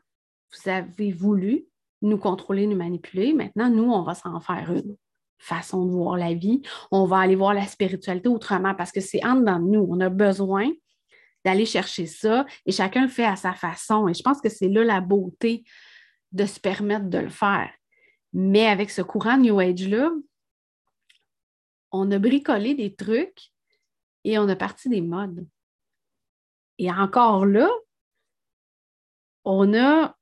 vous 0.53 0.71
avez 0.71 1.11
voulu 1.11 1.67
nous 2.01 2.19
contrôler, 2.19 2.69
nous 2.69 2.77
manipuler, 2.77 3.33
maintenant, 3.33 3.69
nous, 3.69 3.91
on 3.91 4.03
va 4.03 4.15
s'en 4.15 4.39
faire 4.39 4.71
une 4.73 4.97
façon 5.39 5.87
de 5.87 5.93
voir 5.93 6.17
la 6.17 6.35
vie. 6.35 6.63
On 6.91 7.07
va 7.07 7.19
aller 7.19 7.37
voir 7.37 7.55
la 7.55 7.67
spiritualité 7.67 8.29
autrement 8.29 8.75
parce 8.75 8.93
que 8.93 9.01
c'est 9.01 9.25
en 9.25 9.37
dedans 9.37 9.59
de 9.59 9.67
nous. 9.67 9.87
On 9.89 10.01
a 10.01 10.09
besoin 10.09 10.71
d'aller 11.45 11.67
chercher 11.67 12.07
ça 12.07 12.45
et 12.65 12.73
chacun 12.73 13.03
le 13.03 13.09
fait 13.09 13.25
à 13.25 13.37
sa 13.37 13.55
façon. 13.55 14.09
Et 14.09 14.15
je 14.15 14.23
pense 14.23 14.41
que 14.41 14.49
c'est 14.49 14.69
là 14.69 14.85
la 14.85 15.01
beauté 15.01 15.65
de 16.33 16.45
se 16.45 16.59
permettre 16.59 17.09
de 17.09 17.19
le 17.19 17.29
faire. 17.29 17.71
Mais 18.33 18.67
avec 18.67 18.91
ce 18.91 19.03
courant 19.03 19.39
New 19.39 19.59
Age-là, 19.59 20.11
on 21.93 22.11
a 22.11 22.19
bricolé 22.19 22.75
des 22.75 22.95
trucs 22.95 23.53
et 24.25 24.39
on 24.39 24.49
a 24.49 24.57
parti 24.57 24.89
des 24.89 25.01
modes. 25.01 25.47
Et 26.79 26.91
encore 26.91 27.47
là, 27.47 27.71
on 29.45 29.73
a 29.75 30.17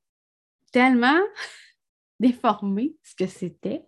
tellement 0.72 1.20
déformé 2.20 2.94
ce 3.02 3.14
que 3.16 3.26
c'était 3.26 3.82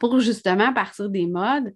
pour 0.00 0.20
justement 0.20 0.72
partir 0.72 1.08
des 1.08 1.26
modes. 1.26 1.72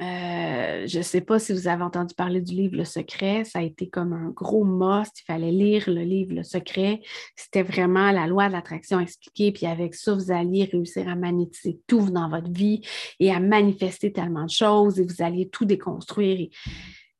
Euh, 0.00 0.86
je 0.86 0.98
ne 0.98 1.02
sais 1.02 1.20
pas 1.20 1.40
si 1.40 1.52
vous 1.52 1.66
avez 1.66 1.82
entendu 1.82 2.14
parler 2.14 2.40
du 2.40 2.54
livre 2.54 2.76
Le 2.76 2.84
Secret. 2.84 3.44
Ça 3.44 3.58
a 3.58 3.62
été 3.62 3.88
comme 3.88 4.12
un 4.12 4.30
gros 4.30 4.64
must. 4.64 5.20
Il 5.20 5.24
fallait 5.24 5.50
lire 5.50 5.84
le 5.88 6.02
livre 6.02 6.34
Le 6.34 6.44
Secret. 6.44 7.00
C'était 7.34 7.64
vraiment 7.64 8.12
la 8.12 8.28
loi 8.28 8.46
de 8.46 8.52
l'attraction 8.52 9.00
expliquée. 9.00 9.50
Puis 9.50 9.66
avec 9.66 9.94
ça, 9.94 10.14
vous 10.14 10.30
alliez 10.30 10.64
réussir 10.64 11.08
à 11.08 11.16
magnétiser 11.16 11.80
tout 11.88 12.10
dans 12.10 12.28
votre 12.28 12.50
vie 12.50 12.80
et 13.18 13.32
à 13.32 13.40
manifester 13.40 14.12
tellement 14.12 14.44
de 14.44 14.50
choses 14.50 15.00
et 15.00 15.04
vous 15.04 15.20
alliez 15.20 15.48
tout 15.48 15.64
déconstruire. 15.64 16.48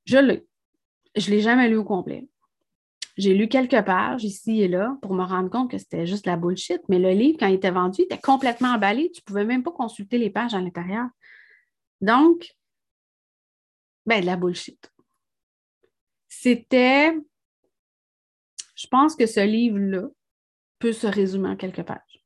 je 0.07 0.19
ne 0.19 1.31
l'ai 1.31 1.41
jamais 1.41 1.69
lu 1.69 1.79
au 1.79 1.85
complet. 1.85 2.29
J'ai 3.19 3.35
lu 3.35 3.49
quelques 3.49 3.85
pages 3.85 4.23
ici 4.23 4.63
et 4.63 4.69
là 4.69 4.97
pour 5.03 5.13
me 5.13 5.25
rendre 5.25 5.51
compte 5.51 5.73
que 5.73 5.77
c'était 5.77 6.07
juste 6.07 6.25
la 6.25 6.37
bullshit, 6.37 6.81
mais 6.89 7.01
le 7.01 7.11
livre, 7.11 7.37
quand 7.41 7.49
il 7.49 7.55
était 7.55 7.73
vendu, 7.73 8.03
il 8.03 8.05
était 8.05 8.19
complètement 8.19 8.69
emballé. 8.69 9.11
Tu 9.11 9.21
ne 9.21 9.25
pouvais 9.25 9.45
même 9.45 9.65
pas 9.65 9.73
consulter 9.73 10.19
les 10.19 10.31
pages 10.31 10.55
à 10.55 10.61
l'intérieur. 10.61 11.09
Donc, 12.01 12.55
ben, 14.07 14.21
de 14.21 14.27
la 14.27 14.37
bullshit. 14.37 14.93
C'était, 16.29 17.13
je 18.77 18.87
pense 18.87 19.17
que 19.17 19.27
ce 19.27 19.41
livre-là 19.41 20.07
peut 20.79 20.93
se 20.93 21.09
résumer 21.09 21.49
en 21.49 21.57
quelques 21.57 21.83
pages. 21.83 22.25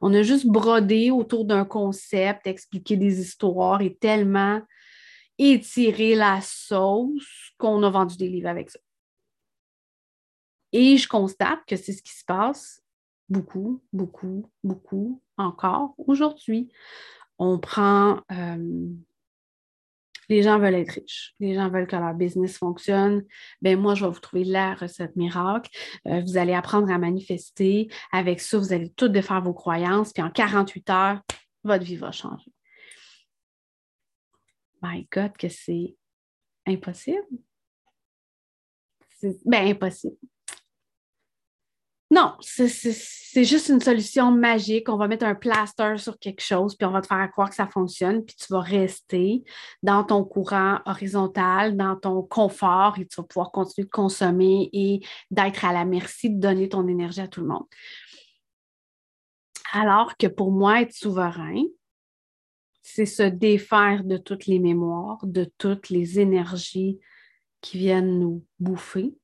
On 0.00 0.14
a 0.14 0.22
juste 0.22 0.46
brodé 0.46 1.10
autour 1.10 1.44
d'un 1.44 1.66
concept, 1.66 2.46
expliqué 2.46 2.96
des 2.96 3.20
histoires 3.20 3.82
et 3.82 3.94
tellement 3.94 4.62
étiré 5.36 6.14
la 6.14 6.40
sauce 6.40 7.52
qu'on 7.58 7.82
a 7.82 7.90
vendu 7.90 8.16
des 8.16 8.28
livres 8.28 8.48
avec 8.48 8.70
ça. 8.70 8.78
Et 10.72 10.96
je 10.96 11.08
constate 11.08 11.60
que 11.66 11.76
c'est 11.76 11.92
ce 11.92 12.02
qui 12.02 12.12
se 12.12 12.24
passe 12.24 12.82
beaucoup, 13.28 13.82
beaucoup, 13.92 14.50
beaucoup 14.62 15.22
encore 15.36 15.94
aujourd'hui. 15.98 16.70
On 17.38 17.58
prend, 17.58 18.20
euh, 18.32 18.88
les 20.28 20.42
gens 20.42 20.58
veulent 20.58 20.74
être 20.74 20.90
riches, 20.90 21.34
les 21.40 21.54
gens 21.54 21.70
veulent 21.70 21.86
que 21.86 21.96
leur 21.96 22.14
business 22.14 22.58
fonctionne. 22.58 23.24
Ben 23.62 23.78
moi, 23.80 23.94
je 23.94 24.04
vais 24.04 24.10
vous 24.10 24.20
trouver 24.20 24.44
la 24.44 24.74
recette 24.74 25.16
miracle. 25.16 25.70
Euh, 26.06 26.20
vous 26.20 26.36
allez 26.36 26.52
apprendre 26.52 26.90
à 26.90 26.98
manifester. 26.98 27.88
Avec 28.12 28.40
ça, 28.40 28.58
vous 28.58 28.72
allez 28.72 28.90
tout 28.90 29.08
défaire 29.08 29.42
vos 29.42 29.54
croyances, 29.54 30.12
puis 30.12 30.22
en 30.22 30.30
48 30.30 30.90
heures, 30.90 31.22
votre 31.64 31.84
vie 31.84 31.96
va 31.96 32.12
changer. 32.12 32.52
My 34.82 35.06
God, 35.12 35.36
que 35.36 35.48
c'est 35.48 35.94
impossible. 36.66 37.26
C'est 39.18 39.36
ben, 39.44 39.66
impossible. 39.68 40.16
Non, 42.12 42.34
c'est 42.40 43.44
juste 43.44 43.68
une 43.68 43.80
solution 43.80 44.32
magique. 44.32 44.88
On 44.88 44.96
va 44.96 45.06
mettre 45.06 45.24
un 45.24 45.36
plaster 45.36 45.96
sur 45.96 46.18
quelque 46.18 46.42
chose, 46.42 46.74
puis 46.74 46.84
on 46.84 46.90
va 46.90 47.00
te 47.00 47.06
faire 47.06 47.30
croire 47.30 47.48
que 47.48 47.54
ça 47.54 47.68
fonctionne, 47.68 48.24
puis 48.24 48.34
tu 48.34 48.52
vas 48.52 48.60
rester 48.60 49.44
dans 49.84 50.02
ton 50.02 50.24
courant 50.24 50.80
horizontal, 50.86 51.76
dans 51.76 51.94
ton 51.94 52.22
confort, 52.22 52.98
et 52.98 53.06
tu 53.06 53.20
vas 53.20 53.22
pouvoir 53.22 53.52
continuer 53.52 53.84
de 53.84 53.90
consommer 53.90 54.68
et 54.72 55.00
d'être 55.30 55.64
à 55.64 55.72
la 55.72 55.84
merci 55.84 56.30
de 56.30 56.40
donner 56.40 56.68
ton 56.68 56.88
énergie 56.88 57.20
à 57.20 57.28
tout 57.28 57.42
le 57.42 57.46
monde. 57.46 57.66
Alors 59.72 60.16
que 60.16 60.26
pour 60.26 60.50
moi, 60.50 60.82
être 60.82 60.92
souverain, 60.92 61.62
c'est 62.82 63.06
se 63.06 63.22
défaire 63.22 64.02
de 64.02 64.16
toutes 64.16 64.46
les 64.46 64.58
mémoires, 64.58 65.20
de 65.22 65.48
toutes 65.58 65.90
les 65.90 66.18
énergies 66.18 66.98
qui 67.60 67.78
viennent 67.78 68.18
nous 68.18 68.44
bouffer, 68.58 69.14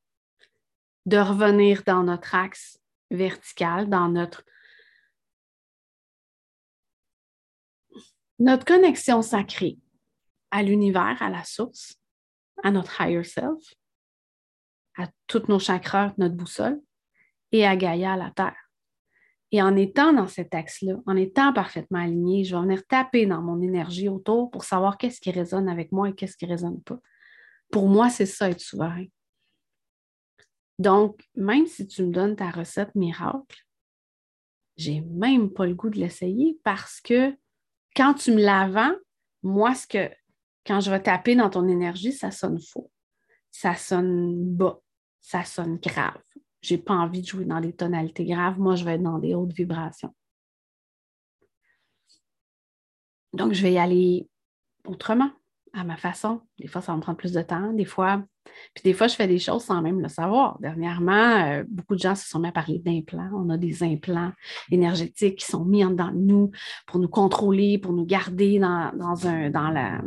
de 1.06 1.18
revenir 1.18 1.82
dans 1.86 2.02
notre 2.02 2.34
axe 2.34 2.78
vertical, 3.10 3.88
dans 3.88 4.08
notre, 4.08 4.44
connexion 8.66 9.22
sacrée 9.22 9.78
à 10.50 10.62
l'univers, 10.62 11.16
à 11.20 11.30
la 11.30 11.44
source, 11.44 11.94
à 12.62 12.70
notre 12.70 13.00
higher 13.00 13.24
self, 13.24 13.74
à 14.98 15.08
tous 15.26 15.44
nos 15.48 15.58
chakras, 15.58 16.12
notre 16.18 16.34
boussole, 16.34 16.80
et 17.52 17.64
à 17.64 17.76
Gaïa, 17.76 18.14
à 18.14 18.16
la 18.16 18.30
Terre. 18.32 18.56
Et 19.52 19.62
en 19.62 19.76
étant 19.76 20.12
dans 20.12 20.26
cet 20.26 20.54
axe-là, 20.54 20.96
en 21.06 21.16
étant 21.16 21.52
parfaitement 21.52 22.00
aligné, 22.00 22.44
je 22.44 22.56
vais 22.56 22.62
venir 22.62 22.86
taper 22.86 23.26
dans 23.26 23.40
mon 23.40 23.60
énergie 23.62 24.08
autour 24.08 24.50
pour 24.50 24.64
savoir 24.64 24.98
qu'est-ce 24.98 25.20
qui 25.20 25.30
résonne 25.30 25.68
avec 25.68 25.92
moi 25.92 26.08
et 26.08 26.14
qu'est-ce 26.14 26.36
qui 26.36 26.46
ne 26.46 26.50
résonne 26.50 26.82
pas. 26.82 26.98
Pour 27.70 27.88
moi, 27.88 28.10
c'est 28.10 28.26
ça 28.26 28.50
être 28.50 28.60
souverain. 28.60 29.06
Donc, 30.78 31.22
même 31.34 31.66
si 31.66 31.86
tu 31.86 32.04
me 32.04 32.12
donnes 32.12 32.36
ta 32.36 32.50
recette 32.50 32.94
miracle, 32.94 33.66
j'ai 34.76 35.00
même 35.00 35.50
pas 35.50 35.66
le 35.66 35.74
goût 35.74 35.88
de 35.88 35.98
l'essayer 35.98 36.58
parce 36.62 37.00
que 37.00 37.34
quand 37.94 38.14
tu 38.14 38.32
me 38.32 38.42
la 38.42 38.68
vends, 38.68 38.96
moi, 39.42 39.74
ce 39.74 39.86
que 39.86 40.10
quand 40.66 40.80
je 40.80 40.90
vais 40.90 41.02
taper 41.02 41.34
dans 41.34 41.48
ton 41.48 41.66
énergie, 41.68 42.12
ça 42.12 42.30
sonne 42.30 42.60
faux. 42.60 42.90
Ça 43.50 43.74
sonne 43.74 44.54
bas. 44.54 44.80
Ça 45.20 45.44
sonne 45.44 45.78
grave. 45.78 46.22
J'ai 46.60 46.78
pas 46.78 46.94
envie 46.94 47.22
de 47.22 47.26
jouer 47.26 47.44
dans 47.44 47.60
des 47.60 47.72
tonalités 47.72 48.24
graves. 48.24 48.58
Moi, 48.58 48.74
je 48.74 48.84
vais 48.84 48.94
être 48.94 49.02
dans 49.02 49.18
des 49.18 49.34
hautes 49.34 49.52
vibrations. 49.52 50.14
Donc, 53.32 53.52
je 53.52 53.62
vais 53.62 53.72
y 53.72 53.78
aller 53.78 54.28
autrement 54.84 55.30
à 55.72 55.84
ma 55.84 55.96
façon. 55.96 56.42
Des 56.58 56.66
fois, 56.66 56.82
ça 56.82 56.94
me 56.94 57.00
prendre 57.00 57.18
plus 57.18 57.32
de 57.32 57.42
temps. 57.42 57.72
Des 57.72 57.84
fois, 57.84 58.24
puis 58.74 58.82
des 58.84 58.92
fois, 58.92 59.06
je 59.06 59.14
fais 59.14 59.26
des 59.26 59.38
choses 59.38 59.64
sans 59.64 59.80
même 59.82 60.00
le 60.00 60.08
savoir. 60.08 60.58
Dernièrement, 60.60 61.46
euh, 61.46 61.64
beaucoup 61.68 61.94
de 61.94 62.00
gens 62.00 62.14
se 62.14 62.28
sont 62.28 62.38
mis 62.38 62.48
à 62.48 62.52
parler 62.52 62.78
d'implants. 62.78 63.30
On 63.34 63.50
a 63.50 63.56
des 63.56 63.82
implants 63.82 64.32
énergétiques 64.70 65.36
qui 65.36 65.46
sont 65.46 65.64
mis 65.64 65.84
en 65.84 65.90
dedans 65.90 66.10
de 66.12 66.18
nous 66.18 66.50
pour 66.86 67.00
nous 67.00 67.08
contrôler, 67.08 67.78
pour 67.78 67.92
nous 67.92 68.04
garder 68.04 68.58
dans, 68.58 69.26
un, 69.26 69.50
dans, 69.50 69.70
la, 69.70 70.00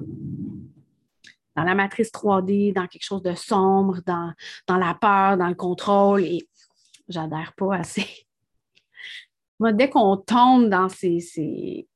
dans 1.56 1.64
la 1.64 1.76
matrice 1.76 2.12
3D, 2.12 2.74
dans 2.74 2.88
quelque 2.88 3.06
chose 3.06 3.24
de 3.24 3.34
sombre, 3.34 4.00
dans, 4.06 4.34
dans 4.68 4.78
la 4.78 4.94
peur, 4.94 5.38
dans 5.38 5.48
le 5.48 5.56
contrôle. 5.56 6.24
Et 6.24 6.48
j'adhère 7.08 7.54
pas 7.58 7.76
assez. 7.76 8.06
Moi, 9.60 9.74
dès 9.74 9.90
qu'on 9.90 10.18
tombe 10.18 10.70
dans 10.70 10.90
ces, 10.90 11.20
ces 11.20 11.88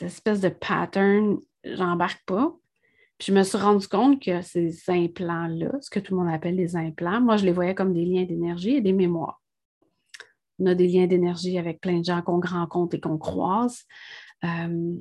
espèces 0.00 0.40
de 0.40 0.50
patterns, 0.50 1.38
j'embarque 1.64 2.22
pas. 2.26 2.54
Puis 3.18 3.26
je 3.28 3.32
me 3.32 3.42
suis 3.42 3.58
rendu 3.58 3.88
compte 3.88 4.22
que 4.22 4.42
ces 4.42 4.78
implants-là, 4.88 5.72
ce 5.80 5.90
que 5.90 6.00
tout 6.00 6.14
le 6.14 6.22
monde 6.22 6.34
appelle 6.34 6.56
les 6.56 6.76
implants, 6.76 7.20
moi, 7.20 7.36
je 7.36 7.44
les 7.44 7.52
voyais 7.52 7.74
comme 7.74 7.92
des 7.92 8.04
liens 8.04 8.24
d'énergie 8.24 8.76
et 8.76 8.80
des 8.80 8.92
mémoires. 8.92 9.40
On 10.58 10.66
a 10.66 10.74
des 10.74 10.88
liens 10.88 11.06
d'énergie 11.06 11.58
avec 11.58 11.80
plein 11.80 11.98
de 12.00 12.04
gens 12.04 12.22
qu'on 12.22 12.40
rencontre 12.40 12.96
et 12.96 13.00
qu'on 13.00 13.18
croise. 13.18 13.84
Euh, 14.44 14.96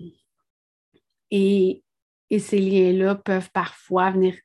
Et, 1.32 1.84
et 2.30 2.40
ces 2.40 2.60
liens-là 2.60 3.16
peuvent 3.16 3.50
parfois 3.52 4.12
venir 4.12 4.36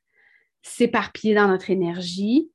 s'éparpiller 0.63 1.35
dans 1.35 1.47
notre 1.47 1.69
énergie. 1.69 2.49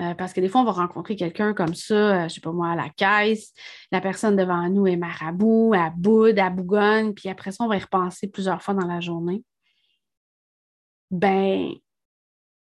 Euh, 0.00 0.14
parce 0.14 0.32
que 0.32 0.40
des 0.40 0.48
fois, 0.48 0.62
on 0.62 0.64
va 0.64 0.72
rencontrer 0.72 1.14
quelqu'un 1.14 1.54
comme 1.54 1.74
ça, 1.74 1.94
euh, 1.94 2.18
je 2.20 2.24
ne 2.24 2.28
sais 2.28 2.40
pas 2.40 2.52
moi, 2.52 2.70
à 2.70 2.76
la 2.76 2.88
caisse. 2.90 3.52
La 3.92 4.00
personne 4.00 4.36
devant 4.36 4.68
nous 4.68 4.86
est 4.86 4.96
marabout, 4.96 5.74
elle 5.74 5.92
boude, 5.96 6.38
elle 6.38 6.54
bougonne, 6.54 7.14
puis 7.14 7.28
après 7.28 7.52
ça, 7.52 7.64
on 7.64 7.68
va 7.68 7.76
y 7.76 7.80
repenser 7.80 8.28
plusieurs 8.28 8.60
fois 8.60 8.74
dans 8.74 8.86
la 8.86 9.00
journée. 9.00 9.44
Ben, 11.10 11.74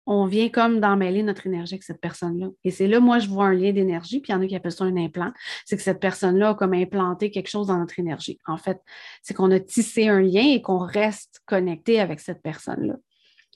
on 0.07 0.27
vient 0.27 0.49
comme 0.49 0.81
d'emmêler 0.81 1.23
notre 1.23 1.47
énergie 1.47 1.75
avec 1.75 1.85
cette 1.85 2.01
personne-là. 2.01 2.49
Et 2.65 2.71
c'est 2.71 2.89
là, 2.89 2.99
moi, 2.99 3.21
je 3.21 3.29
vois 3.29 3.47
un 3.47 3.55
lien 3.55 3.73
d'énergie, 3.73 4.21
puis 4.21 4.33
il 4.33 4.35
y 4.35 4.39
en 4.39 4.43
a 4.43 4.47
qui 4.47 4.57
appellent 4.57 4.73
ça 4.73 4.85
un 4.85 4.97
implant. 4.97 5.33
C'est 5.65 5.77
que 5.77 5.83
cette 5.83 6.01
personne-là 6.01 6.51
a 6.51 6.55
comme 6.55 6.75
implanté 6.75 7.31
quelque 7.31 7.49
chose 7.49 7.69
dans 7.69 7.79
notre 7.79 7.99
énergie. 7.99 8.39
En 8.47 8.57
fait, 8.57 8.81
c'est 9.23 9.35
qu'on 9.35 9.51
a 9.53 9.61
tissé 9.61 10.09
un 10.09 10.21
lien 10.21 10.43
et 10.43 10.61
qu'on 10.61 10.79
reste 10.79 11.41
connecté 11.47 12.01
avec 12.01 12.19
cette 12.19 12.43
personne-là. 12.43 12.97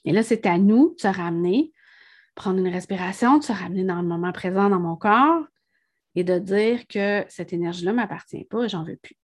Et 0.05 0.13
là, 0.13 0.23
c'est 0.23 0.45
à 0.45 0.57
nous 0.57 0.95
de 0.95 1.01
se 1.01 1.07
ramener, 1.07 1.73
prendre 2.33 2.59
une 2.59 2.69
respiration, 2.69 3.39
de 3.39 3.43
se 3.43 3.51
ramener 3.51 3.83
dans 3.83 4.01
le 4.01 4.07
moment 4.07 4.31
présent 4.31 4.69
dans 4.69 4.79
mon 4.79 4.95
corps 4.95 5.43
et 6.15 6.23
de 6.23 6.39
dire 6.39 6.87
que 6.87 7.25
cette 7.27 7.51
énergie-là 7.51 7.91
ne 7.91 7.97
m'appartient 7.97 8.45
pas 8.45 8.63
et 8.63 8.69
j'en 8.69 8.85
veux 8.85 8.95
plus. 8.95 9.17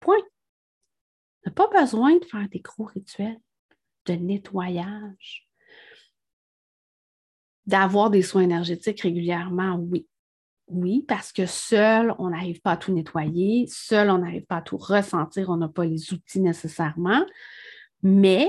Point. 0.00 0.18
On 1.44 1.50
n'a 1.50 1.52
pas 1.52 1.68
besoin 1.68 2.16
de 2.16 2.24
faire 2.24 2.48
des 2.48 2.60
gros 2.60 2.84
rituels 2.84 3.38
de 4.06 4.14
nettoyage 4.14 5.48
D'avoir 7.66 8.10
des 8.10 8.22
soins 8.22 8.42
énergétiques 8.42 9.02
régulièrement, 9.02 9.76
oui. 9.76 10.08
Oui, 10.68 11.04
parce 11.06 11.32
que 11.32 11.46
seul, 11.46 12.14
on 12.18 12.30
n'arrive 12.30 12.60
pas 12.60 12.72
à 12.72 12.76
tout 12.76 12.92
nettoyer, 12.92 13.66
seul, 13.68 14.10
on 14.10 14.18
n'arrive 14.18 14.46
pas 14.46 14.56
à 14.56 14.62
tout 14.62 14.78
ressentir, 14.78 15.50
on 15.50 15.58
n'a 15.58 15.68
pas 15.68 15.84
les 15.84 16.12
outils 16.12 16.40
nécessairement, 16.40 17.26
mais 18.02 18.48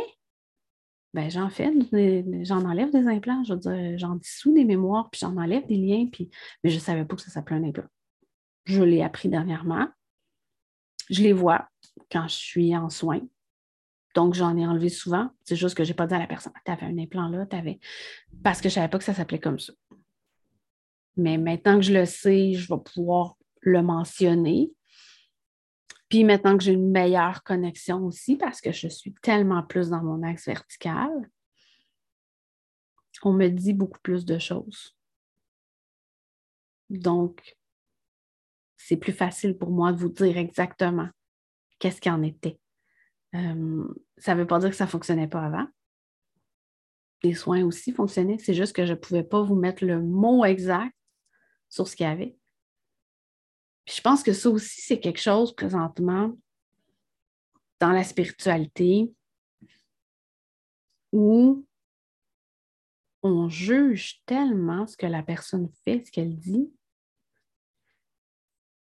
ben, 1.14 1.30
j'en 1.30 1.50
fais, 1.50 1.72
j'en 2.44 2.66
enlève 2.66 2.92
des 2.92 3.08
implants, 3.08 3.44
je 3.44 3.54
veux 3.54 3.60
dire, 3.60 3.98
j'en 4.00 4.16
dissous 4.16 4.54
des 4.54 4.66
mémoires, 4.66 5.10
puis 5.12 5.20
j'en 5.20 5.38
enlève 5.38 5.66
des 5.68 5.78
liens, 5.78 6.08
puis, 6.12 6.30
mais 6.64 6.72
je 6.72 6.76
ne 6.76 6.82
savais 6.82 7.06
pas 7.06 7.16
que 7.16 7.22
ça 7.22 7.30
s'appelait 7.30 7.58
un 7.58 7.64
implant. 7.64 7.88
Je 8.66 8.82
l'ai 8.82 9.04
appris 9.04 9.30
dernièrement. 9.30 9.88
Je 11.10 11.22
les 11.22 11.34
vois 11.34 11.68
quand 12.12 12.28
je 12.28 12.36
suis 12.36 12.76
en 12.76 12.90
soins. 12.90 13.22
Donc, 14.14 14.34
j'en 14.34 14.56
ai 14.58 14.66
enlevé 14.66 14.90
souvent. 14.90 15.30
C'est 15.44 15.56
juste 15.56 15.76
que 15.76 15.84
je 15.84 15.90
n'ai 15.90 15.96
pas 15.96 16.08
dit 16.08 16.14
à 16.14 16.20
la 16.20 16.28
personne, 16.28 16.54
tu 16.66 16.72
avais 16.72 16.86
un 16.86 16.98
implant 16.98 17.28
là, 17.30 17.46
tu. 17.46 17.80
Parce 18.44 18.62
que 18.62 18.70
je 18.70 18.74
ne 18.74 18.76
savais 18.76 18.90
pas 18.90 18.98
que 18.98 19.04
ça 19.04 19.14
s'appelait 19.14 19.40
comme 19.40 19.60
ça. 19.60 19.74
Mais 21.16 21.38
maintenant 21.38 21.76
que 21.76 21.86
je 21.86 21.94
le 21.94 22.06
sais, 22.06 22.54
je 22.54 22.74
vais 22.74 22.80
pouvoir 22.80 23.36
le 23.62 23.82
mentionner. 23.82 24.72
Puis 26.10 26.24
maintenant 26.24 26.58
que 26.58 26.64
j'ai 26.64 26.74
une 26.74 26.92
meilleure 26.92 27.44
connexion 27.44 28.06
aussi, 28.06 28.36
parce 28.36 28.62
que 28.62 28.72
je 28.72 28.88
suis 28.88 29.14
tellement 29.22 29.64
plus 29.64 29.90
dans 29.90 30.04
mon 30.04 30.22
axe 30.24 30.46
vertical, 30.46 31.12
on 33.26 33.34
me 33.34 33.50
dit 33.50 33.74
beaucoup 33.74 34.00
plus 34.00 34.26
de 34.26 34.38
choses. 34.38 34.96
Donc, 36.90 37.56
c'est 38.78 38.98
plus 38.98 39.14
facile 39.14 39.58
pour 39.58 39.72
moi 39.72 39.94
de 39.94 39.98
vous 39.98 40.10
dire 40.10 40.38
exactement 40.38 41.10
qu'est-ce 41.80 42.02
qu'il 42.02 42.12
en 42.12 42.22
était. 42.22 42.60
Euh, 43.36 43.88
ça 44.18 44.36
ne 44.36 44.42
veut 44.42 44.48
pas 44.48 44.60
dire 44.60 44.70
que 44.70 44.76
ça 44.76 44.86
ne 44.86 44.90
fonctionnait 44.90 45.28
pas 45.28 45.42
avant. 45.42 45.68
Les 47.24 47.34
soins 47.34 47.64
aussi 47.64 47.92
fonctionnaient. 47.92 48.38
C'est 48.38 48.54
juste 48.54 48.76
que 48.76 48.86
je 48.86 48.94
ne 48.94 48.98
pouvais 48.98 49.24
pas 49.24 49.42
vous 49.42 49.56
mettre 49.56 49.86
le 49.86 50.02
mot 50.02 50.46
exact 50.46 50.94
sur 51.70 51.88
ce 51.88 51.96
qu'il 51.96 52.06
y 52.06 52.10
avait. 52.10 52.38
je 53.88 54.02
pense 54.02 54.22
que 54.24 54.34
ça 54.34 54.50
aussi, 54.50 54.82
c'est 54.82 55.00
quelque 55.00 55.20
chose 55.20 55.56
présentement 55.56 56.38
dans 57.80 57.92
la 57.92 58.04
spiritualité 58.04 59.12
où 61.12 61.66
on 63.24 63.50
juge 63.50 64.22
tellement 64.26 64.86
ce 64.86 64.98
que 64.98 65.06
la 65.06 65.24
personne 65.24 65.70
fait, 65.84 66.06
ce 66.06 66.12
qu'elle 66.12 66.38
dit. 66.38 66.72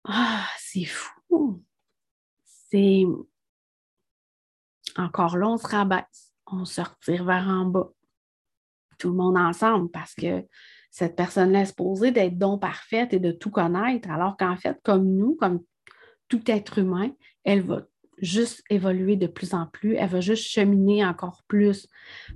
Ah, 0.04 0.46
c'est 0.58 0.84
fou. 0.84 1.62
C'est 2.44 3.04
encore 4.96 5.36
là, 5.36 5.48
on 5.48 5.56
se 5.56 5.66
rabaisse, 5.66 6.34
on 6.46 6.64
se 6.64 6.80
retire 6.80 7.24
vers 7.24 7.48
en 7.48 7.66
bas, 7.66 7.90
tout 8.98 9.10
le 9.10 9.16
monde 9.16 9.36
ensemble, 9.36 9.90
parce 9.90 10.14
que 10.14 10.44
cette 10.90 11.16
personne-là 11.16 11.62
est 11.62 11.66
supposée 11.66 12.12
d'être 12.12 12.38
don 12.38 12.58
parfaite 12.58 13.12
et 13.12 13.18
de 13.18 13.32
tout 13.32 13.50
connaître, 13.50 14.10
alors 14.10 14.36
qu'en 14.36 14.56
fait, 14.56 14.78
comme 14.84 15.04
nous, 15.04 15.34
comme 15.36 15.60
tout 16.28 16.42
être 16.46 16.78
humain, 16.78 17.10
elle 17.42 17.62
va 17.62 17.82
juste 18.18 18.62
évoluer 18.70 19.16
de 19.16 19.26
plus 19.26 19.54
en 19.54 19.66
plus, 19.66 19.96
elle 19.96 20.08
va 20.08 20.20
juste 20.20 20.46
cheminer 20.46 21.04
encore 21.04 21.42
plus 21.48 21.88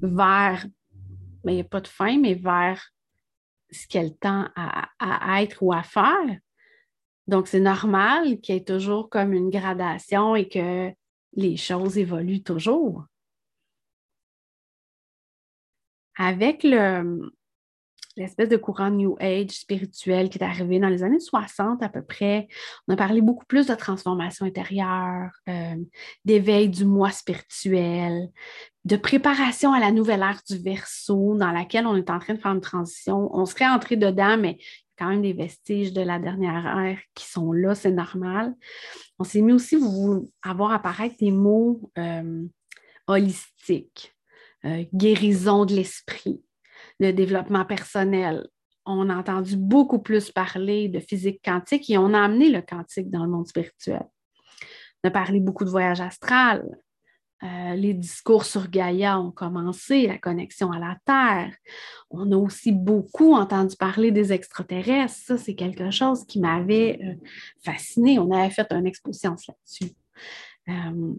vers, 0.02 0.66
mais 1.44 1.52
il 1.52 1.56
n'y 1.56 1.60
a 1.60 1.64
pas 1.64 1.80
de 1.80 1.88
fin, 1.88 2.18
mais 2.18 2.34
vers 2.34 2.82
ce 3.70 3.86
qu'elle 3.86 4.16
tend 4.16 4.48
à, 4.56 4.88
à, 4.98 5.42
être 5.42 5.62
ou 5.62 5.72
à 5.72 5.82
faire. 5.82 6.38
Donc, 7.26 7.46
c'est 7.46 7.60
normal 7.60 8.40
qu'il 8.40 8.54
y 8.54 8.58
ait 8.58 8.64
toujours 8.64 9.10
comme 9.10 9.32
une 9.32 9.50
gradation 9.50 10.34
et 10.34 10.48
que 10.48 10.90
les 11.38 11.56
choses 11.56 11.96
évoluent 11.96 12.42
toujours. 12.42 13.06
Avec 16.16 16.64
l'espèce 18.16 18.48
de 18.48 18.56
courant 18.56 18.90
New 18.90 19.16
Age 19.20 19.50
spirituel 19.50 20.30
qui 20.30 20.38
est 20.38 20.42
arrivé 20.42 20.80
dans 20.80 20.88
les 20.88 21.04
années 21.04 21.20
60 21.20 21.80
à 21.80 21.88
peu 21.88 22.02
près, 22.02 22.48
on 22.88 22.94
a 22.94 22.96
parlé 22.96 23.20
beaucoup 23.20 23.46
plus 23.46 23.68
de 23.68 23.74
transformation 23.76 24.46
intérieure, 24.46 25.30
euh, 25.48 25.76
d'éveil 26.24 26.68
du 26.68 26.84
moi 26.84 27.12
spirituel, 27.12 28.30
de 28.84 28.96
préparation 28.96 29.72
à 29.72 29.78
la 29.78 29.92
nouvelle 29.92 30.22
ère 30.22 30.42
du 30.50 30.58
verso 30.58 31.36
dans 31.36 31.52
laquelle 31.52 31.86
on 31.86 31.94
est 31.94 32.10
en 32.10 32.18
train 32.18 32.34
de 32.34 32.40
faire 32.40 32.52
une 32.52 32.60
transition. 32.60 33.30
On 33.32 33.46
serait 33.46 33.68
entré 33.68 33.94
dedans, 33.94 34.36
mais 34.36 34.58
quand 34.98 35.08
même 35.08 35.22
des 35.22 35.32
vestiges 35.32 35.92
de 35.92 36.02
la 36.02 36.18
dernière 36.18 36.66
ère 36.78 36.98
qui 37.14 37.24
sont 37.24 37.52
là, 37.52 37.74
c'est 37.74 37.92
normal. 37.92 38.54
On 39.18 39.24
s'est 39.24 39.40
mis 39.40 39.52
aussi 39.52 39.76
à 40.42 40.54
voir 40.54 40.72
apparaître 40.72 41.16
des 41.18 41.30
mots 41.30 41.90
euh, 41.98 42.44
holistiques, 43.06 44.14
euh, 44.64 44.84
guérison 44.92 45.64
de 45.64 45.74
l'esprit, 45.74 46.42
le 46.98 47.12
développement 47.12 47.64
personnel. 47.64 48.48
On 48.84 49.10
a 49.10 49.16
entendu 49.16 49.56
beaucoup 49.56 49.98
plus 49.98 50.30
parler 50.30 50.88
de 50.88 50.98
physique 50.98 51.40
quantique 51.44 51.88
et 51.90 51.98
on 51.98 52.14
a 52.14 52.20
amené 52.20 52.48
le 52.48 52.62
quantique 52.62 53.10
dans 53.10 53.24
le 53.24 53.30
monde 53.30 53.46
spirituel. 53.46 54.02
On 55.04 55.08
a 55.08 55.10
parlé 55.10 55.40
beaucoup 55.40 55.64
de 55.64 55.70
voyage 55.70 56.00
astral, 56.00 56.64
euh, 57.44 57.74
les 57.76 57.94
discours 57.94 58.44
sur 58.44 58.68
Gaïa 58.68 59.20
ont 59.20 59.30
commencé, 59.30 60.08
la 60.08 60.18
connexion 60.18 60.72
à 60.72 60.80
la 60.80 60.96
Terre. 61.04 61.54
On 62.10 62.32
a 62.32 62.36
aussi 62.36 62.72
beaucoup 62.72 63.34
entendu 63.34 63.76
parler 63.76 64.10
des 64.10 64.32
extraterrestres. 64.32 65.14
Ça, 65.14 65.38
c'est 65.38 65.54
quelque 65.54 65.90
chose 65.90 66.24
qui 66.26 66.40
m'avait 66.40 66.98
euh, 67.02 67.14
fasciné. 67.64 68.18
On 68.18 68.32
avait 68.32 68.50
fait 68.50 68.66
une 68.72 68.86
exposition 68.86 69.36
là-dessus. 69.46 69.94
Euh, 70.68 71.14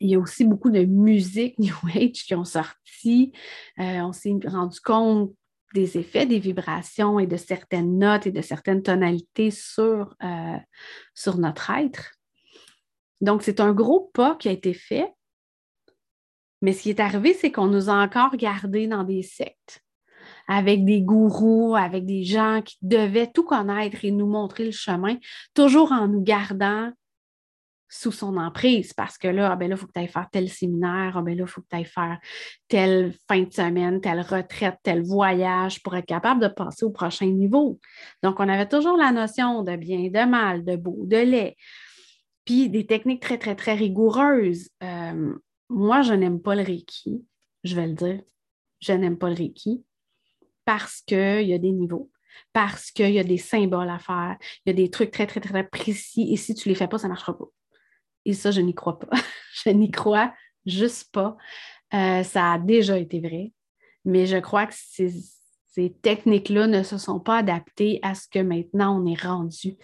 il 0.00 0.10
y 0.10 0.16
a 0.16 0.18
aussi 0.18 0.44
beaucoup 0.44 0.70
de 0.70 0.84
musique 0.84 1.58
New 1.60 1.76
Age 1.94 2.24
qui 2.26 2.34
ont 2.34 2.44
sorti. 2.44 3.32
on 3.78 4.12
s'est 4.12 4.34
rendu 4.46 4.80
compte 4.80 5.32
des 5.74 5.96
effets, 5.96 6.26
des 6.26 6.40
vibrations 6.40 7.20
et 7.20 7.26
de 7.26 7.36
certaines 7.36 7.98
notes 7.98 8.26
et 8.26 8.32
de 8.32 8.42
certaines 8.42 8.82
tonalités 8.82 9.50
sur 9.52 10.16
notre 11.36 11.70
être. 11.70 12.12
Donc, 13.20 13.42
c'est 13.42 13.60
un 13.60 13.72
gros 13.72 14.10
pas 14.12 14.36
qui 14.36 14.48
a 14.48 14.52
été 14.52 14.74
fait. 14.74 15.12
Mais 16.62 16.72
ce 16.72 16.82
qui 16.82 16.90
est 16.90 17.00
arrivé, 17.00 17.34
c'est 17.34 17.52
qu'on 17.52 17.66
nous 17.66 17.90
a 17.90 17.94
encore 17.94 18.36
gardés 18.36 18.86
dans 18.86 19.04
des 19.04 19.22
sectes, 19.22 19.82
avec 20.48 20.84
des 20.84 21.02
gourous, 21.02 21.76
avec 21.76 22.06
des 22.06 22.24
gens 22.24 22.62
qui 22.64 22.76
devaient 22.80 23.30
tout 23.30 23.44
connaître 23.44 24.04
et 24.04 24.10
nous 24.10 24.26
montrer 24.26 24.64
le 24.64 24.70
chemin, 24.70 25.16
toujours 25.52 25.92
en 25.92 26.08
nous 26.08 26.22
gardant 26.22 26.90
sous 27.94 28.12
son 28.12 28.36
emprise, 28.38 28.92
parce 28.92 29.16
que 29.18 29.28
là, 29.28 29.52
ah 29.52 29.56
ben 29.56 29.68
là, 29.68 29.76
il 29.76 29.78
faut 29.78 29.86
que 29.86 29.92
tu 29.92 30.00
ailles 30.00 30.08
faire 30.08 30.28
tel 30.32 30.48
séminaire, 30.48 31.16
ah 31.16 31.22
ben 31.22 31.38
il 31.38 31.46
faut 31.46 31.60
que 31.60 31.68
tu 31.70 31.76
ailles 31.76 31.84
faire 31.84 32.18
telle 32.66 33.14
fin 33.28 33.42
de 33.42 33.52
semaine, 33.52 34.00
telle 34.00 34.20
retraite, 34.20 34.78
tel 34.82 35.02
voyage 35.02 35.80
pour 35.82 35.94
être 35.94 36.06
capable 36.06 36.40
de 36.40 36.48
passer 36.48 36.84
au 36.84 36.90
prochain 36.90 37.26
niveau. 37.26 37.78
Donc, 38.22 38.40
on 38.40 38.48
avait 38.48 38.68
toujours 38.68 38.96
la 38.96 39.12
notion 39.12 39.62
de 39.62 39.76
bien, 39.76 40.08
de 40.08 40.28
mal, 40.28 40.64
de 40.64 40.74
beau, 40.74 41.02
de 41.04 41.18
laid, 41.18 41.54
puis 42.44 42.68
des 42.68 42.86
techniques 42.86 43.22
très, 43.22 43.38
très, 43.38 43.56
très 43.56 43.74
rigoureuses. 43.74 44.68
Euh, 44.82 45.34
moi, 45.68 46.02
je 46.02 46.12
n'aime 46.12 46.40
pas 46.40 46.54
le 46.54 46.62
Reiki, 46.62 47.24
je 47.64 47.74
vais 47.74 47.86
le 47.86 47.94
dire. 47.94 48.22
Je 48.80 48.92
n'aime 48.92 49.16
pas 49.16 49.30
le 49.30 49.36
Reiki 49.36 49.84
parce 50.64 51.00
qu'il 51.00 51.42
y 51.42 51.54
a 51.54 51.58
des 51.58 51.72
niveaux, 51.72 52.10
parce 52.52 52.90
qu'il 52.90 53.10
y 53.10 53.18
a 53.18 53.24
des 53.24 53.38
symboles 53.38 53.88
à 53.88 53.98
faire, 53.98 54.36
il 54.64 54.70
y 54.70 54.72
a 54.72 54.74
des 54.74 54.90
trucs 54.90 55.10
très, 55.10 55.26
très, 55.26 55.40
très 55.40 55.64
précis 55.64 56.32
et 56.32 56.36
si 56.36 56.54
tu 56.54 56.68
ne 56.68 56.74
les 56.74 56.78
fais 56.78 56.88
pas, 56.88 56.98
ça 56.98 57.06
ne 57.06 57.12
marchera 57.12 57.36
pas. 57.36 57.46
Et 58.24 58.32
ça, 58.32 58.50
je 58.50 58.60
n'y 58.60 58.74
crois 58.74 58.98
pas. 58.98 59.08
je 59.64 59.70
n'y 59.70 59.90
crois 59.90 60.34
juste 60.66 61.12
pas. 61.12 61.36
Euh, 61.92 62.22
ça 62.22 62.52
a 62.52 62.58
déjà 62.58 62.98
été 62.98 63.20
vrai, 63.20 63.52
mais 64.04 64.26
je 64.26 64.38
crois 64.38 64.66
que 64.66 64.74
ces, 64.76 65.12
ces 65.68 65.92
techniques-là 66.02 66.66
ne 66.66 66.82
se 66.82 66.98
sont 66.98 67.20
pas 67.20 67.38
adaptées 67.38 68.00
à 68.02 68.14
ce 68.14 68.28
que 68.28 68.38
maintenant 68.38 69.00
on 69.00 69.06
est 69.06 69.20
rendu 69.20 69.76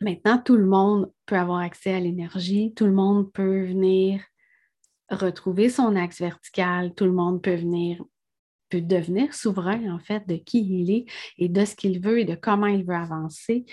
Maintenant, 0.00 0.38
tout 0.38 0.56
le 0.56 0.66
monde 0.66 1.10
peut 1.26 1.36
avoir 1.36 1.58
accès 1.58 1.92
à 1.92 2.00
l'énergie, 2.00 2.72
tout 2.74 2.86
le 2.86 2.92
monde 2.92 3.32
peut 3.32 3.64
venir 3.64 4.22
retrouver 5.10 5.70
son 5.70 5.96
axe 5.96 6.20
vertical, 6.20 6.94
tout 6.94 7.04
le 7.04 7.12
monde 7.12 7.42
peut 7.42 7.56
venir 7.56 8.04
peut 8.70 8.80
devenir 8.82 9.32
souverain 9.32 9.90
en 9.90 9.98
fait 9.98 10.28
de 10.28 10.36
qui 10.36 10.60
il 10.60 10.90
est 10.90 11.06
et 11.38 11.48
de 11.48 11.64
ce 11.64 11.74
qu'il 11.74 12.00
veut 12.00 12.20
et 12.20 12.24
de 12.26 12.34
comment 12.34 12.66
il 12.66 12.84
veut 12.84 12.94
avancer. 12.94 13.64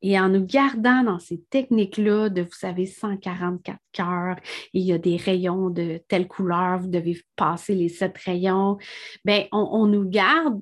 Et 0.00 0.20
en 0.20 0.28
nous 0.28 0.44
gardant 0.44 1.02
dans 1.02 1.18
ces 1.18 1.42
techniques-là 1.50 2.28
de, 2.28 2.42
vous 2.42 2.52
savez, 2.52 2.86
144 2.86 3.78
cœurs, 3.92 4.36
il 4.74 4.82
y 4.82 4.92
a 4.92 4.98
des 4.98 5.16
rayons 5.16 5.70
de 5.70 5.98
telle 6.08 6.28
couleur, 6.28 6.78
vous 6.78 6.88
devez 6.88 7.18
passer 7.36 7.74
les 7.74 7.88
sept 7.88 8.16
rayons, 8.18 8.76
bien, 9.24 9.46
on, 9.50 9.66
on 9.72 9.86
nous 9.86 10.08
garde, 10.08 10.60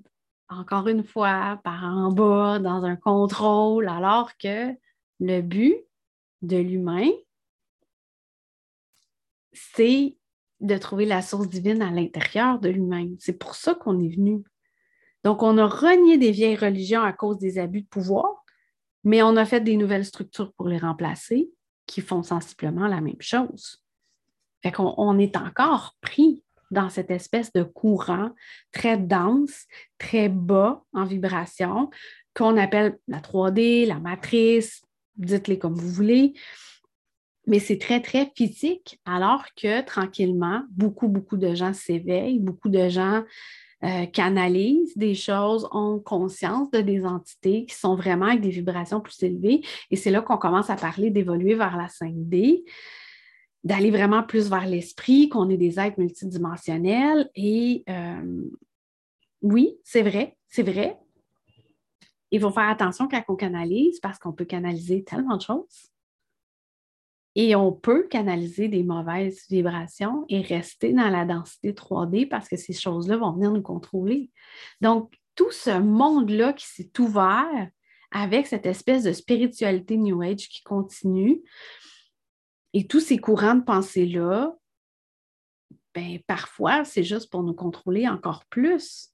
encore 0.48 0.86
une 0.86 1.02
fois, 1.02 1.60
par 1.64 1.82
en 1.84 2.12
bas, 2.12 2.60
dans 2.60 2.84
un 2.84 2.94
contrôle, 2.94 3.88
alors 3.88 4.30
que 4.38 4.72
le 5.22 5.40
but 5.40 5.76
de 6.42 6.56
l'humain, 6.56 7.08
c'est 9.52 10.16
de 10.60 10.76
trouver 10.76 11.06
la 11.06 11.22
source 11.22 11.48
divine 11.48 11.80
à 11.80 11.90
l'intérieur 11.90 12.58
de 12.58 12.68
lui-même. 12.68 13.16
C'est 13.20 13.38
pour 13.38 13.54
ça 13.54 13.74
qu'on 13.74 14.00
est 14.00 14.14
venu. 14.14 14.42
Donc, 15.22 15.42
on 15.42 15.58
a 15.58 15.66
renié 15.66 16.18
des 16.18 16.32
vieilles 16.32 16.56
religions 16.56 17.02
à 17.02 17.12
cause 17.12 17.38
des 17.38 17.58
abus 17.58 17.82
de 17.82 17.86
pouvoir, 17.86 18.44
mais 19.04 19.22
on 19.22 19.36
a 19.36 19.44
fait 19.44 19.60
des 19.60 19.76
nouvelles 19.76 20.04
structures 20.04 20.52
pour 20.54 20.68
les 20.68 20.78
remplacer 20.78 21.50
qui 21.86 22.00
font 22.00 22.24
sensiblement 22.24 22.88
la 22.88 23.00
même 23.00 23.20
chose. 23.20 23.84
Fait 24.62 24.72
qu'on 24.72 24.94
on 24.96 25.18
est 25.18 25.36
encore 25.36 25.96
pris 26.00 26.42
dans 26.72 26.88
cette 26.88 27.10
espèce 27.10 27.52
de 27.52 27.62
courant 27.62 28.30
très 28.72 28.96
dense, 28.96 29.66
très 29.98 30.28
bas 30.28 30.82
en 30.92 31.04
vibration, 31.04 31.90
qu'on 32.34 32.56
appelle 32.56 32.98
la 33.06 33.20
3D, 33.20 33.86
la 33.86 34.00
matrice, 34.00 34.82
dites-les 35.16 35.58
comme 35.58 35.74
vous 35.74 35.88
voulez, 35.88 36.34
mais 37.46 37.58
c'est 37.58 37.78
très, 37.78 38.00
très 38.00 38.30
physique, 38.36 39.00
alors 39.04 39.44
que 39.56 39.84
tranquillement, 39.84 40.62
beaucoup, 40.70 41.08
beaucoup 41.08 41.36
de 41.36 41.54
gens 41.54 41.72
s'éveillent, 41.72 42.38
beaucoup 42.38 42.68
de 42.68 42.88
gens 42.88 43.24
euh, 43.84 44.06
canalisent 44.06 44.96
des 44.96 45.14
choses, 45.14 45.68
ont 45.72 45.98
conscience 45.98 46.70
de 46.70 46.80
des 46.80 47.04
entités 47.04 47.66
qui 47.66 47.74
sont 47.74 47.96
vraiment 47.96 48.26
avec 48.26 48.40
des 48.40 48.50
vibrations 48.50 49.00
plus 49.00 49.20
élevées. 49.24 49.62
Et 49.90 49.96
c'est 49.96 50.12
là 50.12 50.22
qu'on 50.22 50.36
commence 50.36 50.70
à 50.70 50.76
parler 50.76 51.10
d'évoluer 51.10 51.54
vers 51.54 51.76
la 51.76 51.88
5D, 51.88 52.62
d'aller 53.64 53.90
vraiment 53.90 54.22
plus 54.22 54.48
vers 54.48 54.66
l'esprit, 54.66 55.28
qu'on 55.28 55.48
est 55.50 55.56
des 55.56 55.80
êtres 55.80 55.98
multidimensionnels. 55.98 57.28
Et 57.34 57.82
euh, 57.88 58.44
oui, 59.40 59.76
c'est 59.82 60.02
vrai, 60.02 60.36
c'est 60.48 60.62
vrai. 60.62 60.96
Il 62.32 62.40
faut 62.40 62.50
faire 62.50 62.68
attention 62.68 63.06
quand 63.08 63.22
on 63.28 63.36
canalise 63.36 64.00
parce 64.00 64.18
qu'on 64.18 64.32
peut 64.32 64.44
canaliser 64.44 65.04
tellement 65.04 65.36
de 65.36 65.42
choses. 65.42 65.90
Et 67.34 67.54
on 67.54 67.72
peut 67.72 68.08
canaliser 68.08 68.68
des 68.68 68.82
mauvaises 68.82 69.46
vibrations 69.48 70.24
et 70.28 70.40
rester 70.40 70.92
dans 70.92 71.08
la 71.08 71.24
densité 71.24 71.72
3D 71.72 72.28
parce 72.28 72.48
que 72.48 72.56
ces 72.56 72.72
choses-là 72.72 73.16
vont 73.16 73.32
venir 73.32 73.52
nous 73.52 73.62
contrôler. 73.62 74.30
Donc, 74.80 75.14
tout 75.34 75.50
ce 75.50 75.78
monde-là 75.78 76.52
qui 76.52 76.66
s'est 76.66 76.90
ouvert 76.98 77.68
avec 78.10 78.46
cette 78.46 78.66
espèce 78.66 79.04
de 79.04 79.12
spiritualité 79.12 79.96
New 79.96 80.20
Age 80.20 80.48
qui 80.48 80.62
continue 80.62 81.40
et 82.74 82.86
tous 82.86 83.00
ces 83.00 83.18
courants 83.18 83.54
de 83.54 83.64
pensée-là, 83.64 84.54
ben, 85.94 86.18
parfois, 86.26 86.84
c'est 86.84 87.04
juste 87.04 87.30
pour 87.30 87.42
nous 87.42 87.54
contrôler 87.54 88.08
encore 88.08 88.46
plus. 88.46 89.11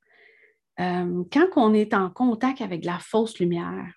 Euh, 0.80 1.24
quand 1.32 1.48
on 1.56 1.74
est 1.74 1.92
en 1.92 2.10
contact 2.10 2.60
avec 2.60 2.84
la 2.84 2.98
fausse 2.98 3.38
lumière, 3.38 3.92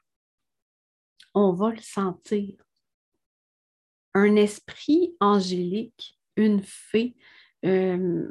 on 1.34 1.54
va 1.54 1.70
le 1.70 1.82
sentir 1.82 2.56
un 4.14 4.36
esprit 4.36 5.16
angélique, 5.20 6.20
une 6.36 6.62
fée, 6.64 7.16
euh, 7.66 8.28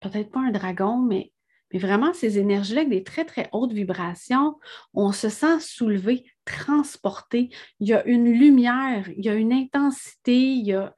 peut-être 0.00 0.30
pas 0.30 0.40
un 0.40 0.52
dragon, 0.52 0.98
mais, 0.98 1.30
vraiment 1.72 2.14
ces 2.14 2.38
énergies-là 2.38 2.82
avec 2.82 2.92
des 2.92 3.02
très, 3.02 3.24
très 3.24 3.48
hautes 3.50 3.72
vibrations, 3.72 4.60
on 4.92 5.10
se 5.10 5.28
sent 5.28 5.58
soulevé, 5.58 6.24
transporté. 6.44 7.50
Il 7.80 7.88
y 7.88 7.94
a 7.94 8.04
une 8.06 8.30
lumière, 8.30 9.08
il 9.08 9.24
y 9.24 9.28
a 9.28 9.34
une 9.34 9.52
intensité, 9.52 10.36
il 10.36 10.66
y 10.66 10.72
a... 10.72 10.94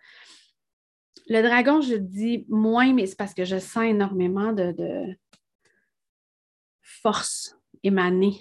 Le 1.29 1.41
dragon, 1.41 1.81
je 1.81 1.95
dis 1.95 2.45
moins, 2.51 2.93
mais 2.93 3.07
c'est 3.07 3.17
parce 3.17 3.33
que 3.33 3.47
je 3.47 3.59
sens 3.59 3.85
énormément 3.85 4.53
de 4.53 5.17
force 6.87 7.59
émanée 7.83 8.41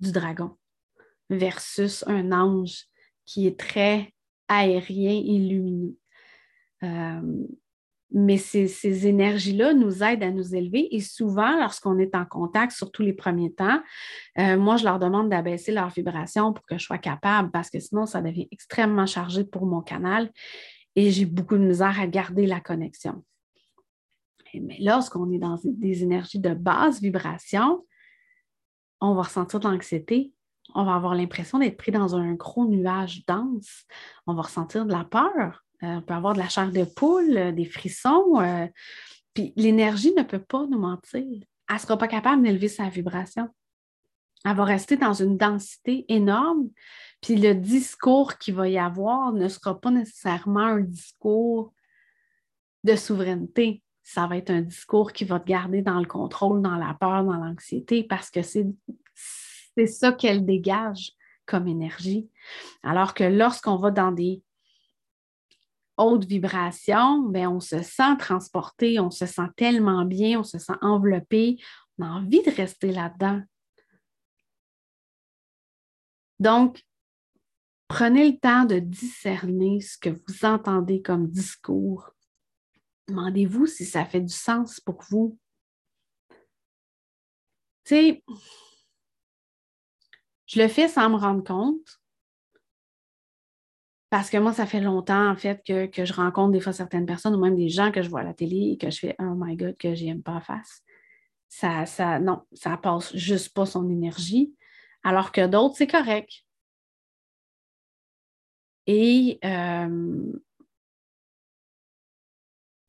du 0.00 0.12
dragon 0.12 0.56
versus 1.30 2.04
un 2.06 2.32
ange 2.32 2.84
qui 3.24 3.46
est 3.46 3.58
très 3.58 4.12
aérien 4.48 5.12
et 5.12 5.38
lumineux. 5.38 5.96
Euh, 6.82 7.46
mais 8.14 8.36
ces, 8.36 9.06
énergies-là 9.06 9.72
nous 9.72 10.02
aident 10.02 10.22
à 10.22 10.30
nous 10.30 10.54
élever 10.54 10.94
et 10.94 11.00
souvent, 11.00 11.58
lorsqu'on 11.58 11.98
est 11.98 12.14
en 12.14 12.26
contact, 12.26 12.72
surtout 12.72 13.02
les 13.02 13.14
premiers 13.14 13.52
temps, 13.52 13.80
euh, 14.38 14.58
moi, 14.58 14.76
je 14.76 14.84
leur 14.84 14.98
demande 14.98 15.30
d'abaisser 15.30 15.72
leur 15.72 15.88
vibration 15.88 16.52
pour 16.52 16.64
que 16.66 16.76
je 16.76 16.84
sois 16.84 16.98
capable 16.98 17.50
parce 17.50 17.70
que 17.70 17.80
sinon, 17.80 18.04
ça 18.04 18.20
devient 18.20 18.48
extrêmement 18.50 19.06
chargé 19.06 19.44
pour 19.44 19.64
mon 19.64 19.80
canal 19.80 20.30
et 20.94 21.10
j'ai 21.10 21.24
beaucoup 21.24 21.56
de 21.56 21.64
misère 21.64 21.98
à 21.98 22.06
garder 22.06 22.46
la 22.46 22.60
connexion. 22.60 23.24
Mais 24.60 24.78
lorsqu'on 24.80 25.30
est 25.30 25.38
dans 25.38 25.58
des 25.64 26.02
énergies 26.02 26.40
de 26.40 26.54
basse 26.54 27.00
vibration, 27.00 27.84
on 29.00 29.14
va 29.14 29.22
ressentir 29.22 29.60
de 29.60 29.68
l'anxiété, 29.68 30.32
on 30.74 30.84
va 30.84 30.94
avoir 30.94 31.14
l'impression 31.14 31.58
d'être 31.58 31.76
pris 31.76 31.92
dans 31.92 32.14
un 32.16 32.34
gros 32.34 32.66
nuage 32.66 33.24
dense. 33.26 33.84
On 34.26 34.34
va 34.34 34.42
ressentir 34.42 34.86
de 34.86 34.92
la 34.92 35.04
peur. 35.04 35.64
Euh, 35.82 35.96
on 35.96 36.02
peut 36.02 36.14
avoir 36.14 36.34
de 36.34 36.38
la 36.38 36.48
chair 36.48 36.70
de 36.70 36.84
poule, 36.84 37.36
euh, 37.36 37.52
des 37.52 37.64
frissons. 37.64 38.40
Euh, 38.40 38.66
puis 39.34 39.52
l'énergie 39.56 40.14
ne 40.14 40.22
peut 40.22 40.42
pas 40.42 40.66
nous 40.66 40.78
mentir. 40.78 41.24
Elle 41.68 41.74
ne 41.74 41.80
sera 41.80 41.98
pas 41.98 42.08
capable 42.08 42.42
d'élever 42.42 42.68
sa 42.68 42.88
vibration. 42.88 43.48
Elle 44.44 44.56
va 44.56 44.64
rester 44.64 44.96
dans 44.96 45.14
une 45.14 45.36
densité 45.36 46.04
énorme. 46.08 46.68
Puis 47.20 47.36
le 47.36 47.54
discours 47.54 48.38
qu'il 48.38 48.54
va 48.54 48.68
y 48.68 48.78
avoir 48.78 49.32
ne 49.32 49.48
sera 49.48 49.80
pas 49.80 49.90
nécessairement 49.90 50.60
un 50.60 50.80
discours 50.80 51.72
de 52.84 52.96
souveraineté. 52.96 53.82
Ça 54.02 54.26
va 54.26 54.36
être 54.36 54.50
un 54.50 54.62
discours 54.62 55.12
qui 55.12 55.24
va 55.24 55.40
te 55.40 55.46
garder 55.46 55.82
dans 55.82 56.00
le 56.00 56.06
contrôle, 56.06 56.60
dans 56.60 56.76
la 56.76 56.94
peur, 56.94 57.24
dans 57.24 57.36
l'anxiété, 57.36 58.04
parce 58.04 58.30
que 58.30 58.40
c'est 58.42 59.86
ça 59.86 60.12
qu'elle 60.12 60.44
dégage 60.44 61.12
comme 61.46 61.68
énergie. 61.68 62.28
Alors 62.82 63.14
que 63.14 63.24
lorsqu'on 63.24 63.76
va 63.76 63.90
dans 63.90 64.12
des 64.12 64.42
hautes 65.96 66.24
vibrations, 66.24 67.20
bien, 67.20 67.50
on 67.50 67.60
se 67.60 67.82
sent 67.82 68.16
transporté, 68.18 68.98
on 68.98 69.10
se 69.10 69.26
sent 69.26 69.48
tellement 69.56 70.04
bien, 70.04 70.40
on 70.40 70.44
se 70.44 70.58
sent 70.58 70.72
enveloppé, 70.80 71.58
on 71.98 72.04
a 72.04 72.08
envie 72.08 72.42
de 72.42 72.50
rester 72.50 72.90
là-dedans. 72.92 73.42
Donc, 76.40 76.82
prenez 77.86 78.32
le 78.32 78.38
temps 78.38 78.64
de 78.64 78.78
discerner 78.78 79.80
ce 79.80 79.96
que 79.96 80.10
vous 80.10 80.44
entendez 80.44 81.02
comme 81.02 81.28
discours. 81.28 82.11
Demandez-vous 83.08 83.66
si 83.66 83.84
ça 83.84 84.04
fait 84.04 84.20
du 84.20 84.32
sens 84.32 84.80
pour 84.80 85.02
vous. 85.10 85.38
Tu 87.84 87.94
sais, 87.94 88.24
je 90.46 90.60
le 90.60 90.68
fais 90.68 90.88
sans 90.88 91.10
me 91.10 91.16
rendre 91.16 91.42
compte. 91.42 92.00
Parce 94.10 94.28
que 94.28 94.36
moi, 94.36 94.52
ça 94.52 94.66
fait 94.66 94.80
longtemps, 94.80 95.30
en 95.30 95.36
fait, 95.36 95.62
que, 95.64 96.04
je 96.04 96.12
rencontre 96.12 96.52
des 96.52 96.60
fois 96.60 96.74
certaines 96.74 97.06
personnes 97.06 97.34
ou 97.34 97.40
même 97.40 97.56
des 97.56 97.70
gens 97.70 97.90
que 97.90 98.02
je 98.02 98.10
vois 98.10 98.20
à 98.20 98.24
la 98.24 98.34
télé 98.34 98.72
et 98.72 98.76
que 98.76 98.90
je 98.90 98.98
fais 98.98 99.16
Oh 99.18 99.34
my 99.34 99.56
God, 99.56 99.76
que 99.78 99.94
j'aime 99.94 100.22
pas 100.22 100.40
face. 100.42 100.82
Ça, 101.48 101.86
ça, 101.86 102.18
non, 102.18 102.42
ça 102.52 102.76
passe 102.76 103.16
juste 103.16 103.54
pas 103.54 103.64
son 103.64 103.88
énergie. 103.88 104.54
Alors 105.02 105.32
que 105.32 105.46
d'autres, 105.46 105.76
c'est 105.76 105.86
correct. 105.86 106.30
Et 108.86 109.38
euh, 109.44 110.32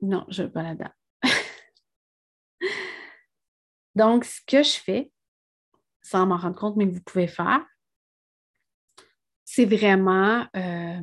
non, 0.04 0.26
je 0.28 0.42
ne 0.42 0.48
veux 0.48 0.54
pas 0.54 0.64
là-dedans. 0.64 0.92
Donc, 3.96 4.26
ce 4.26 4.42
que 4.46 4.62
je 4.62 4.78
fais, 4.78 5.12
sans 6.02 6.26
m'en 6.26 6.38
rendre 6.38 6.58
compte, 6.58 6.76
mais 6.76 6.88
que 6.88 6.94
vous 6.94 7.04
pouvez 7.04 7.28
faire, 7.28 7.66
c'est 9.46 9.66
vraiment, 9.66 10.46
euh, 10.58 11.02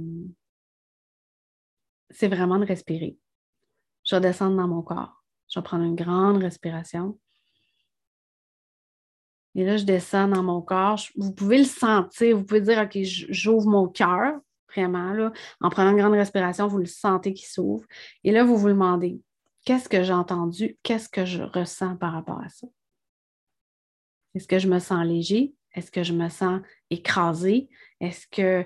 c'est 2.11 2.29
vraiment 2.29 2.59
de 2.59 2.67
respirer. 2.67 3.17
Je 4.05 4.17
vais 4.17 4.21
descendre 4.21 4.57
dans 4.57 4.69
mon 4.69 4.83
corps. 4.83 5.25
Je 5.49 5.59
vais 5.59 5.65
prendre 5.65 5.85
une 5.85 5.97
grande 5.97 6.43
respiration. 6.43 7.19
Et 9.55 9.65
là, 9.65 9.79
je 9.79 9.85
descends 9.85 10.29
dans 10.29 10.43
mon 10.43 10.61
corps. 10.61 11.01
Vous 11.17 11.33
pouvez 11.33 11.59
le 11.59 11.65
sentir. 11.65 12.37
Vous 12.37 12.45
pouvez 12.45 12.61
dire, 12.61 12.81
OK, 12.81 12.99
j'ouvre 13.03 13.67
mon 13.67 13.89
cœur, 13.89 14.41
vraiment. 14.75 15.13
Là. 15.13 15.33
En 15.61 15.71
prenant 15.71 15.91
une 15.91 15.99
grande 15.99 16.15
respiration, 16.15 16.67
vous 16.67 16.79
le 16.79 16.87
sentez 16.87 17.33
qui 17.33 17.47
s'ouvre. 17.47 17.85
Et 18.25 18.33
là, 18.33 18.45
vous 18.45 18.57
vous 18.57 18.69
demandez, 18.69 19.21
qu'est-ce 19.65 19.89
que 19.89 20.03
j'ai 20.03 20.13
entendu? 20.13 20.79
Qu'est-ce 20.83 21.09
que 21.09 21.25
je 21.25 21.43
ressens 21.43 21.97
par 21.97 22.13
rapport 22.13 22.41
à 22.41 22.49
ça? 22.49 22.67
Est-ce 24.35 24.47
que 24.47 24.59
je 24.59 24.69
me 24.69 24.79
sens 24.79 25.05
léger? 25.05 25.55
Est-ce 25.75 25.91
que 25.91 26.03
je 26.03 26.13
me 26.13 26.29
sens 26.29 26.61
écrasée? 26.91 27.69
Est-ce 28.01 28.27
que, 28.27 28.65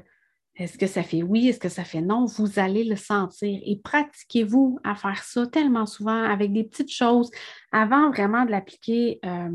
est 0.57 0.77
que 0.79 0.87
ça 0.87 1.03
fait 1.03 1.23
oui? 1.23 1.49
Est-ce 1.49 1.61
que 1.61 1.69
ça 1.69 1.85
fait 1.85 2.01
non? 2.01 2.27
Vous 2.27 2.59
allez 2.59 2.85
le 2.85 2.97
sentir 2.97 3.61
et 3.65 3.81
pratiquez-vous 3.83 4.79
à 4.85 4.95
faire 4.95 5.23
ça 5.23 5.47
tellement 5.47 5.87
souvent 5.87 6.23
avec 6.23 6.53
des 6.53 6.65
petites 6.65 6.93
choses 6.93 7.31
avant 7.73 8.11
vraiment 8.11 8.45
de 8.45 8.51
l'appliquer 8.51 9.21
euh, 9.25 9.49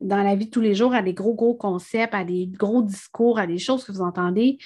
dans 0.00 0.22
la 0.22 0.34
vie 0.34 0.46
de 0.46 0.50
tous 0.50 0.60
les 0.60 0.74
jours 0.74 0.94
à 0.94 1.02
des 1.02 1.14
gros, 1.14 1.34
gros 1.34 1.54
concepts, 1.54 2.14
à 2.14 2.24
des 2.24 2.46
gros 2.46 2.82
discours, 2.82 3.38
à 3.38 3.46
des 3.46 3.58
choses 3.58 3.84
que 3.84 3.92
vous 3.92 4.02
entendez. 4.02 4.58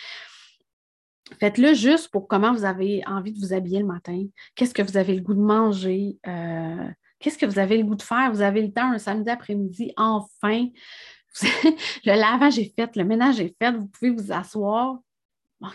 Faites-le 1.41 1.75
juste 1.75 2.11
pour 2.11 2.29
comment 2.29 2.53
vous 2.53 2.65
avez 2.65 3.03
envie 3.07 3.33
de 3.33 3.39
vous 3.39 3.53
habiller 3.53 3.81
le 3.81 3.87
matin. 3.87 4.25
Qu'est-ce 4.55 4.75
que 4.75 4.83
vous 4.83 4.97
avez 4.97 5.15
le 5.15 5.21
goût 5.21 5.35
de 5.35 5.41
manger? 5.41 6.19
Euh, 6.27 6.89
qu'est-ce 7.21 7.39
que 7.39 7.47
vous 7.47 7.59
avez 7.59 7.79
le 7.79 7.85
goût 7.85 7.95
de 7.95 8.03
faire? 8.03 8.31
Vous 8.33 8.43
avez 8.43 8.63
le 8.63 8.73
temps 8.73 8.93
un 8.93 8.99
samedi 8.99 9.31
après-midi, 9.31 9.93
enfin. 9.97 10.67
le 12.05 12.21
lavage 12.21 12.59
est 12.59 12.75
fait, 12.75 12.97
le 12.97 13.05
ménage 13.05 13.41
est 13.41 13.55
fait, 13.61 13.73
vous 13.73 13.87
pouvez 13.87 14.11
vous 14.11 14.33
asseoir. 14.33 14.99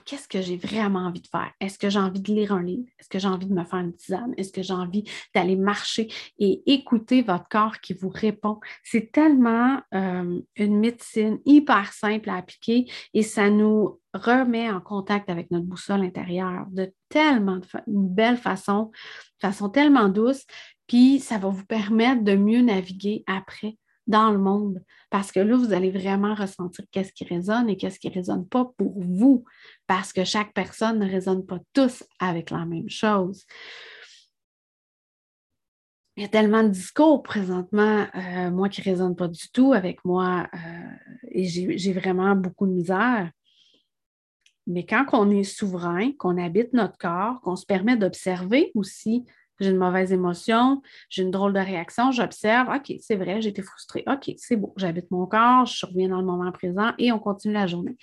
Qu'est-ce 0.05 0.27
que 0.27 0.41
j'ai 0.41 0.57
vraiment 0.57 0.99
envie 0.99 1.21
de 1.21 1.27
faire? 1.27 1.51
Est-ce 1.59 1.77
que 1.77 1.89
j'ai 1.89 1.99
envie 1.99 2.21
de 2.21 2.33
lire 2.33 2.53
un 2.53 2.63
livre? 2.63 2.87
Est-ce 2.99 3.09
que 3.09 3.19
j'ai 3.19 3.27
envie 3.27 3.45
de 3.45 3.53
me 3.53 3.63
faire 3.65 3.79
une 3.79 3.93
tisane? 3.93 4.33
Est-ce 4.37 4.51
que 4.51 4.61
j'ai 4.61 4.73
envie 4.73 5.03
d'aller 5.35 5.55
marcher 5.55 6.07
et 6.39 6.63
écouter 6.71 7.21
votre 7.21 7.47
corps 7.49 7.79
qui 7.79 7.93
vous 7.93 8.09
répond? 8.09 8.59
C'est 8.83 9.11
tellement 9.11 9.81
euh, 9.93 10.39
une 10.55 10.79
médecine 10.79 11.39
hyper 11.45 11.91
simple 11.91 12.29
à 12.29 12.37
appliquer 12.37 12.85
et 13.13 13.23
ça 13.23 13.49
nous 13.49 13.99
remet 14.13 14.69
en 14.69 14.79
contact 14.79 15.29
avec 15.29 15.51
notre 15.51 15.65
boussole 15.65 16.01
intérieure 16.01 16.65
de 16.71 16.93
tellement 17.09 17.57
de 17.57 17.65
une 17.87 18.07
belle 18.07 18.37
façon, 18.37 18.91
de 19.41 19.47
façon 19.47 19.69
tellement 19.69 20.07
douce, 20.07 20.45
puis 20.87 21.19
ça 21.19 21.37
va 21.37 21.49
vous 21.49 21.65
permettre 21.65 22.23
de 22.23 22.35
mieux 22.35 22.61
naviguer 22.61 23.23
après 23.27 23.77
dans 24.07 24.31
le 24.31 24.37
monde. 24.37 24.83
Parce 25.09 25.31
que 25.31 25.39
là, 25.39 25.55
vous 25.55 25.73
allez 25.73 25.91
vraiment 25.91 26.35
ressentir 26.35 26.85
qu'est-ce 26.91 27.13
qui 27.13 27.23
résonne 27.23 27.69
et 27.69 27.77
qu'est-ce 27.77 27.99
qui 27.99 28.09
ne 28.09 28.13
résonne 28.13 28.47
pas 28.47 28.71
pour 28.77 28.99
vous. 28.99 29.45
Parce 29.87 30.11
que 30.13 30.23
chaque 30.23 30.53
personne 30.53 30.99
ne 30.99 31.09
résonne 31.09 31.45
pas 31.45 31.59
tous 31.73 32.03
avec 32.19 32.49
la 32.49 32.65
même 32.65 32.89
chose. 32.89 33.45
Il 36.15 36.21
y 36.21 36.25
a 36.25 36.29
tellement 36.29 36.63
de 36.63 36.69
discours 36.69 37.23
présentement, 37.23 38.05
euh, 38.13 38.51
moi 38.51 38.69
qui 38.69 38.81
ne 38.81 38.85
résonne 38.85 39.15
pas 39.15 39.27
du 39.27 39.49
tout 39.51 39.73
avec 39.73 40.05
moi, 40.05 40.47
euh, 40.53 40.59
et 41.29 41.45
j'ai 41.45 41.93
vraiment 41.93 42.35
beaucoup 42.35 42.67
de 42.67 42.71
misère. 42.71 43.31
Mais 44.67 44.85
quand 44.85 45.05
on 45.13 45.31
est 45.31 45.43
souverain, 45.43 46.11
qu'on 46.13 46.37
habite 46.37 46.71
notre 46.73 46.97
corps, 46.97 47.41
qu'on 47.41 47.55
se 47.55 47.65
permet 47.65 47.97
d'observer 47.97 48.71
aussi 48.75 49.25
j'ai 49.59 49.69
une 49.69 49.77
mauvaise 49.77 50.11
émotion, 50.11 50.81
j'ai 51.09 51.23
une 51.23 51.31
drôle 51.31 51.53
de 51.53 51.59
réaction, 51.59 52.11
j'observe, 52.11 52.69
OK, 52.69 52.93
c'est 52.99 53.15
vrai, 53.15 53.45
été 53.45 53.61
frustrée. 53.61 54.03
OK, 54.07 54.33
c'est 54.37 54.55
beau, 54.55 54.73
j'habite 54.77 55.09
mon 55.11 55.25
corps, 55.25 55.65
je 55.65 55.85
reviens 55.85 56.09
dans 56.09 56.19
le 56.19 56.25
moment 56.25 56.51
présent 56.51 56.91
et 56.97 57.11
on 57.11 57.19
continue 57.19 57.53
la 57.53 57.67
journée. 57.67 57.97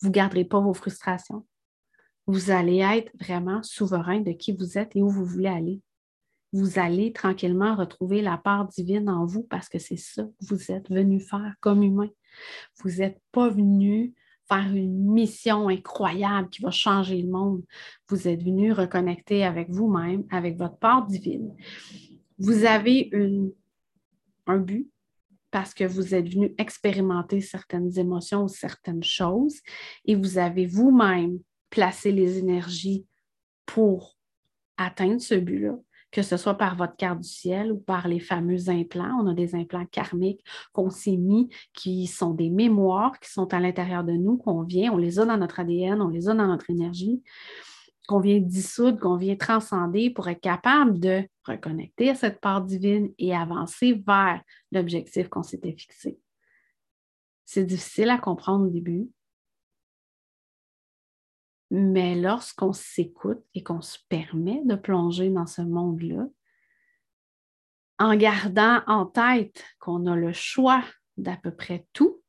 Vous 0.00 0.08
ne 0.08 0.12
garderez 0.12 0.44
pas 0.44 0.60
vos 0.60 0.74
frustrations. 0.74 1.46
Vous 2.26 2.50
allez 2.50 2.78
être 2.78 3.10
vraiment 3.18 3.62
souverain 3.62 4.20
de 4.20 4.32
qui 4.32 4.52
vous 4.52 4.78
êtes 4.78 4.94
et 4.94 5.02
où 5.02 5.08
vous 5.08 5.24
voulez 5.24 5.48
aller. 5.48 5.80
Vous 6.52 6.78
allez 6.78 7.12
tranquillement 7.12 7.76
retrouver 7.76 8.22
la 8.22 8.36
part 8.36 8.66
divine 8.66 9.08
en 9.08 9.24
vous 9.24 9.44
parce 9.44 9.68
que 9.68 9.78
c'est 9.78 9.96
ça 9.96 10.24
que 10.24 10.46
vous 10.46 10.72
êtes 10.72 10.90
venu 10.90 11.20
faire 11.20 11.54
comme 11.60 11.82
humain. 11.82 12.08
Vous 12.82 12.90
n'êtes 12.90 13.20
pas 13.32 13.48
venu 13.48 14.14
faire 14.50 14.74
une 14.74 15.12
mission 15.12 15.68
incroyable 15.68 16.48
qui 16.50 16.62
va 16.62 16.70
changer 16.70 17.22
le 17.22 17.28
monde. 17.30 17.62
Vous 18.08 18.26
êtes 18.26 18.42
venu 18.42 18.72
reconnecter 18.72 19.44
avec 19.44 19.70
vous-même, 19.70 20.24
avec 20.30 20.56
votre 20.56 20.76
part 20.76 21.06
divine. 21.06 21.54
Vous 22.38 22.64
avez 22.64 23.10
un 24.46 24.58
but 24.58 24.90
parce 25.50 25.74
que 25.74 25.84
vous 25.84 26.14
êtes 26.14 26.28
venu 26.28 26.54
expérimenter 26.58 27.40
certaines 27.40 27.96
émotions 27.98 28.44
ou 28.44 28.48
certaines 28.48 29.02
choses 29.02 29.60
et 30.04 30.14
vous 30.14 30.38
avez 30.38 30.66
vous-même 30.66 31.38
placé 31.70 32.12
les 32.12 32.38
énergies 32.38 33.06
pour 33.66 34.16
atteindre 34.76 35.20
ce 35.20 35.34
but-là 35.34 35.76
que 36.10 36.22
ce 36.22 36.36
soit 36.36 36.54
par 36.54 36.76
votre 36.76 36.96
carte 36.96 37.20
du 37.20 37.28
ciel 37.28 37.72
ou 37.72 37.78
par 37.78 38.08
les 38.08 38.20
fameux 38.20 38.68
implants. 38.68 39.20
On 39.22 39.28
a 39.28 39.34
des 39.34 39.54
implants 39.54 39.86
karmiques 39.86 40.44
qu'on 40.72 40.90
s'est 40.90 41.16
mis, 41.16 41.48
qui 41.72 42.06
sont 42.06 42.34
des 42.34 42.50
mémoires 42.50 43.18
qui 43.20 43.30
sont 43.30 43.52
à 43.54 43.60
l'intérieur 43.60 44.04
de 44.04 44.12
nous, 44.12 44.36
qu'on 44.36 44.62
vient, 44.62 44.92
on 44.92 44.96
les 44.96 45.18
a 45.18 45.26
dans 45.26 45.36
notre 45.36 45.60
ADN, 45.60 46.00
on 46.02 46.08
les 46.08 46.28
a 46.28 46.34
dans 46.34 46.46
notre 46.46 46.70
énergie, 46.70 47.22
qu'on 48.08 48.20
vient 48.20 48.40
dissoudre, 48.40 48.98
qu'on 48.98 49.16
vient 49.16 49.36
transcender 49.36 50.10
pour 50.10 50.28
être 50.28 50.40
capable 50.40 50.98
de 50.98 51.22
reconnecter 51.44 52.10
à 52.10 52.14
cette 52.14 52.40
part 52.40 52.62
divine 52.62 53.12
et 53.18 53.34
avancer 53.34 54.02
vers 54.04 54.40
l'objectif 54.72 55.28
qu'on 55.28 55.44
s'était 55.44 55.72
fixé. 55.72 56.18
C'est 57.44 57.64
difficile 57.64 58.10
à 58.10 58.18
comprendre 58.18 58.66
au 58.66 58.70
début, 58.70 59.08
mais 61.70 62.20
lorsqu'on 62.20 62.72
s'écoute 62.72 63.44
et 63.54 63.62
qu'on 63.62 63.80
se 63.80 63.98
permet 64.08 64.62
de 64.64 64.74
plonger 64.74 65.30
dans 65.30 65.46
ce 65.46 65.62
monde-là, 65.62 66.26
en 67.98 68.16
gardant 68.16 68.82
en 68.86 69.06
tête 69.06 69.64
qu'on 69.78 70.06
a 70.06 70.16
le 70.16 70.32
choix 70.32 70.82
d'à 71.16 71.36
peu 71.36 71.54
près 71.54 71.86
tout, 71.92 72.22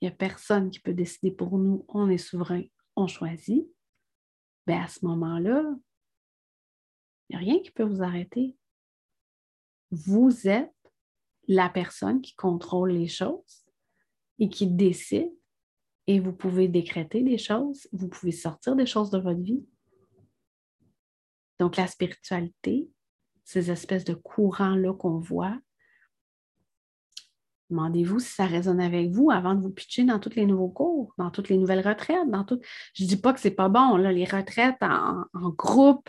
il 0.00 0.08
n'y 0.08 0.12
a 0.12 0.16
personne 0.16 0.70
qui 0.70 0.80
peut 0.80 0.92
décider 0.92 1.30
pour 1.30 1.58
nous, 1.58 1.84
on 1.88 2.10
est 2.10 2.18
souverain, 2.18 2.62
on 2.94 3.06
choisit, 3.06 3.66
bien 4.66 4.82
à 4.82 4.88
ce 4.88 5.04
moment-là, 5.06 5.62
il 7.28 7.36
n'y 7.36 7.36
a 7.36 7.38
rien 7.38 7.62
qui 7.62 7.70
peut 7.70 7.84
vous 7.84 8.02
arrêter. 8.02 8.56
Vous 9.90 10.48
êtes 10.48 10.74
la 11.46 11.68
personne 11.68 12.20
qui 12.20 12.34
contrôle 12.34 12.92
les 12.92 13.08
choses 13.08 13.66
et 14.38 14.48
qui 14.48 14.66
décide 14.66 15.37
et 16.08 16.20
vous 16.20 16.32
pouvez 16.32 16.68
décréter 16.68 17.22
des 17.22 17.36
choses, 17.36 17.86
vous 17.92 18.08
pouvez 18.08 18.32
sortir 18.32 18.74
des 18.74 18.86
choses 18.86 19.10
de 19.10 19.18
votre 19.18 19.42
vie. 19.42 19.62
Donc, 21.60 21.76
la 21.76 21.86
spiritualité, 21.86 22.88
ces 23.44 23.70
espèces 23.70 24.04
de 24.04 24.14
courants-là 24.14 24.94
qu'on 24.94 25.18
voit, 25.18 25.58
demandez-vous 27.68 28.20
si 28.20 28.32
ça 28.32 28.46
résonne 28.46 28.80
avec 28.80 29.10
vous 29.10 29.30
avant 29.30 29.54
de 29.54 29.60
vous 29.60 29.68
pitcher 29.68 30.04
dans 30.04 30.18
tous 30.18 30.34
les 30.34 30.46
nouveaux 30.46 30.70
cours, 30.70 31.12
dans 31.18 31.30
toutes 31.30 31.50
les 31.50 31.58
nouvelles 31.58 31.86
retraites. 31.86 32.30
Dans 32.30 32.44
tout... 32.44 32.58
Je 32.94 33.04
ne 33.04 33.08
dis 33.08 33.18
pas 33.18 33.34
que 33.34 33.40
ce 33.40 33.48
n'est 33.48 33.54
pas 33.54 33.68
bon, 33.68 33.98
là, 33.98 34.10
les 34.10 34.24
retraites 34.24 34.78
en, 34.80 35.50
groupe, 35.50 36.08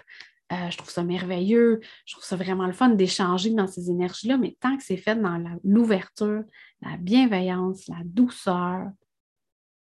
euh, 0.54 0.70
je 0.70 0.78
trouve 0.78 0.90
ça 0.90 1.04
merveilleux. 1.04 1.82
Je 2.06 2.14
trouve 2.14 2.24
ça 2.24 2.38
vraiment 2.38 2.68
le 2.68 2.74
fun 2.74 2.88
d'échanger 2.88 3.50
dans 3.50 3.68
ces 3.68 3.92
énergies-là, 3.92 4.38
mais 4.38 4.56
tant 4.62 4.78
que 4.78 4.84
c'est 4.84 4.96
fait 4.96 5.18
dans 5.18 5.44
l'ouverture, 5.66 6.44
la 6.82 6.96
bienveillance, 6.96 7.86
la 7.90 8.02
douceur, 8.06 8.92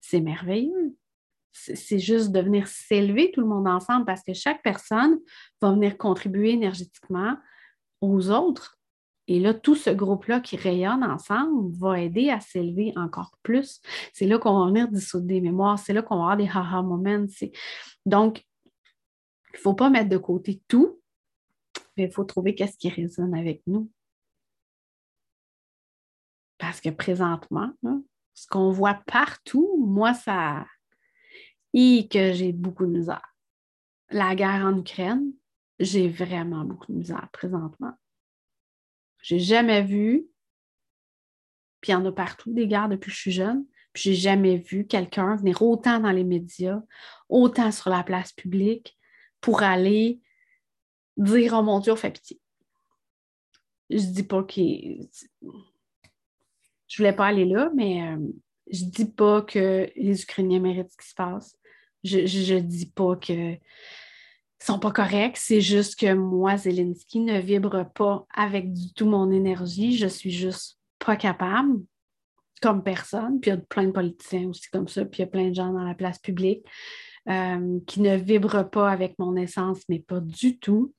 c'est 0.02 0.22
merveilleux. 0.22 0.96
C'est 1.52 2.00
juste 2.00 2.32
de 2.32 2.40
venir 2.40 2.68
s'élever 2.68 3.32
tout 3.32 3.42
le 3.42 3.48
monde 3.48 3.68
ensemble 3.68 4.06
parce 4.06 4.24
que 4.24 4.34
chaque 4.34 4.62
personne 4.64 5.20
va 5.62 5.72
venir 5.72 5.98
contribuer 5.98 6.52
énergétiquement 6.52 7.36
aux 8.02 8.30
autres. 8.30 8.78
Et 9.28 9.40
là, 9.40 9.54
tout 9.54 9.76
ce 9.76 9.90
groupe-là 9.90 10.40
qui 10.40 10.56
rayonne 10.58 11.04
ensemble 11.04 11.72
va 11.78 12.00
aider 12.02 12.30
à 12.30 12.40
s'élever 12.40 12.94
encore 12.96 13.38
plus. 13.44 13.82
C'est 14.14 14.26
là 14.26 14.40
qu'on 14.40 14.60
va 14.60 14.66
venir 14.68 14.88
dissoudre 14.88 15.28
des 15.28 15.42
mémoires, 15.42 15.78
c'est 15.78 15.94
là 15.94 16.02
qu'on 16.02 16.16
va 16.16 16.32
avoir 16.32 16.38
des 16.38 16.48
haha 16.48 16.82
moments. 16.82 17.28
Donc, 18.06 18.46
il 19.54 19.58
ne 19.58 19.60
faut 19.60 19.76
pas 19.76 19.90
mettre 19.90 20.10
de 20.10 20.18
côté 20.18 20.62
tout, 20.68 21.00
mais 21.96 22.06
il 22.06 22.12
faut 22.12 22.24
trouver 22.24 22.56
qu'est-ce 22.56 22.78
qui 22.78 22.90
résonne 22.90 23.36
avec 23.36 23.62
nous. 23.68 23.92
Parce 26.58 26.82
que 26.82 26.90
présentement, 26.90 27.72
ce 28.39 28.47
qu'on 28.47 28.71
voit 28.71 29.02
partout, 29.06 29.86
moi, 29.86 30.13
ça. 30.13 30.65
Et 31.73 32.08
que 32.08 32.32
j'ai 32.32 32.54
beaucoup 32.54 32.86
de 32.86 32.91
misère. 32.91 33.36
La 34.12 34.34
guerre 34.34 34.65
en 34.65 34.78
Ukraine, 34.78 35.34
j'ai 35.78 36.08
vraiment 36.08 36.63
beaucoup 36.63 36.91
de 36.93 36.97
misère 36.97 37.28
présentement. 37.34 37.93
J'ai 39.21 39.39
jamais 39.39 39.84
vu, 39.84 40.25
puis 41.82 41.91
il 41.91 41.95
y 41.95 41.95
en 41.95 42.06
a 42.06 42.12
partout 42.13 42.54
des 42.54 42.65
guerres 42.65 42.88
depuis 42.88 43.10
que 43.10 43.15
je 43.15 43.21
suis 43.21 43.32
jeune, 43.32 43.65
puis 43.91 44.04
j'ai 44.04 44.15
jamais 44.15 44.58
vu 44.58 44.88
quelqu'un 44.88 45.36
venir 45.36 45.62
autant 45.62 45.99
dans 45.99 46.12
les 46.12 46.23
médias, 46.23 46.82
autant 47.28 47.73
sur 47.73 47.89
la 47.89 48.04
place 48.04 48.32
publique 48.32 48.97
pour 49.41 49.63
aller 49.63 50.21
dire 51.17 51.56
Oh 51.56 51.62
mon 51.62 51.82
Dieu, 51.82 51.93
fait 51.95 52.12
pitié. 52.12 52.39
Je 53.89 54.06
dis 54.06 54.23
pas 54.23 54.43
qu'il 54.45 55.10
je 56.89 56.97
voulais 56.97 57.13
pas 57.13 57.28
aller 57.28 57.45
là, 57.45 57.71
mais 57.75 58.02
je 58.02 58.15
euh, 58.15 58.28
je 58.71 58.84
dis 58.86 59.06
pas 59.06 59.41
que 59.41 59.89
les 59.95 60.21
Ukrainiens 60.21 60.60
méritent 60.60 60.91
ce 60.91 60.97
qui 60.97 61.08
se 61.08 61.15
passe. 61.15 61.58
Je, 62.04 62.19
ne 62.54 62.60
dis 62.60 62.86
pas 62.86 63.15
que 63.15 63.56
sont 64.60 64.80
pas 64.80 64.91
corrects. 64.91 65.38
C'est 65.38 65.62
juste 65.62 65.99
que 65.99 66.13
moi, 66.13 66.58
Zelensky 66.58 67.19
ne 67.19 67.39
vibre 67.39 67.89
pas 67.95 68.28
avec 68.34 68.71
du 68.73 68.93
tout 68.93 69.08
mon 69.08 69.32
énergie. 69.32 69.97
Je 69.97 70.08
suis 70.08 70.32
juste 70.32 70.78
pas 70.99 71.15
capable 71.15 71.80
comme 72.62 72.84
personne. 72.84 73.39
Puis 73.39 73.49
il 73.49 73.56
y 73.56 73.58
a 73.58 73.62
plein 73.62 73.86
de 73.86 73.91
politiciens 73.91 74.49
aussi 74.49 74.69
comme 74.69 74.88
ça. 74.88 75.06
Puis 75.06 75.19
il 75.19 75.21
y 75.21 75.28
a 75.28 75.32
plein 75.32 75.49
de 75.49 75.56
gens 75.56 75.73
dans 75.73 75.84
la 75.84 75.95
place 75.95 76.19
publique 76.19 76.63
euh, 77.30 77.80
qui 77.88 78.02
ne 78.02 78.15
vibrent 78.17 78.69
pas 78.69 78.91
avec 78.91 79.17
mon 79.17 79.36
essence, 79.36 79.80
mais 79.89 79.99
pas 79.99 80.19
du 80.19 80.60
tout. 80.60 80.93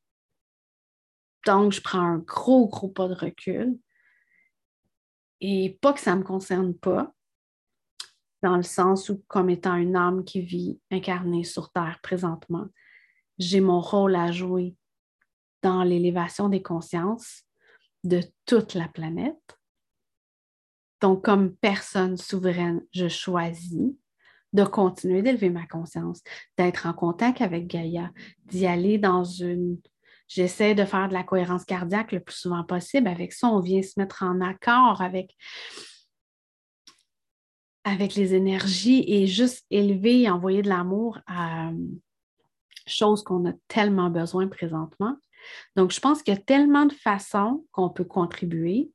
Donc, 1.46 1.72
je 1.72 1.80
prends 1.80 2.00
un 2.00 2.18
gros, 2.18 2.68
gros 2.68 2.88
pas 2.88 3.08
de 3.08 3.14
recul. 3.14 3.78
Et 5.40 5.78
pas 5.80 5.92
que 5.92 6.00
ça 6.00 6.14
ne 6.14 6.20
me 6.20 6.24
concerne 6.24 6.74
pas, 6.74 7.14
dans 8.42 8.56
le 8.56 8.62
sens 8.62 9.08
où, 9.08 9.22
comme 9.28 9.50
étant 9.50 9.74
une 9.76 9.96
âme 9.96 10.24
qui 10.24 10.40
vit 10.40 10.80
incarnée 10.90 11.44
sur 11.44 11.70
Terre 11.72 11.98
présentement, 12.02 12.66
j'ai 13.38 13.60
mon 13.60 13.80
rôle 13.80 14.16
à 14.16 14.32
jouer 14.32 14.76
dans 15.62 15.82
l'élévation 15.82 16.48
des 16.48 16.62
consciences 16.62 17.44
de 18.04 18.22
toute 18.46 18.74
la 18.74 18.88
planète. 18.88 19.58
Donc, 21.00 21.24
comme 21.24 21.54
personne 21.56 22.16
souveraine, 22.16 22.82
je 22.92 23.08
choisis 23.08 23.92
de 24.52 24.64
continuer 24.64 25.22
d'élever 25.22 25.48
ma 25.48 25.66
conscience, 25.66 26.22
d'être 26.58 26.86
en 26.86 26.92
contact 26.92 27.40
avec 27.40 27.66
Gaïa, 27.66 28.10
d'y 28.46 28.66
aller 28.66 28.98
dans 28.98 29.24
une... 29.24 29.78
J'essaie 30.30 30.76
de 30.76 30.84
faire 30.84 31.08
de 31.08 31.12
la 31.12 31.24
cohérence 31.24 31.64
cardiaque 31.64 32.12
le 32.12 32.20
plus 32.20 32.36
souvent 32.36 32.62
possible. 32.62 33.08
Avec 33.08 33.32
ça, 33.32 33.48
on 33.48 33.58
vient 33.58 33.82
se 33.82 33.98
mettre 33.98 34.22
en 34.22 34.40
accord 34.40 35.02
avec, 35.02 35.36
avec 37.82 38.14
les 38.14 38.32
énergies 38.32 39.04
et 39.08 39.26
juste 39.26 39.66
élever 39.70 40.22
et 40.22 40.30
envoyer 40.30 40.62
de 40.62 40.68
l'amour 40.68 41.18
à 41.26 41.72
chose 42.86 43.24
qu'on 43.24 43.48
a 43.48 43.52
tellement 43.66 44.08
besoin 44.08 44.46
présentement. 44.46 45.16
Donc, 45.74 45.90
je 45.90 45.98
pense 45.98 46.22
qu'il 46.22 46.32
y 46.32 46.36
a 46.36 46.40
tellement 46.40 46.86
de 46.86 46.92
façons 46.92 47.66
qu'on 47.72 47.90
peut 47.90 48.04
contribuer 48.04 48.92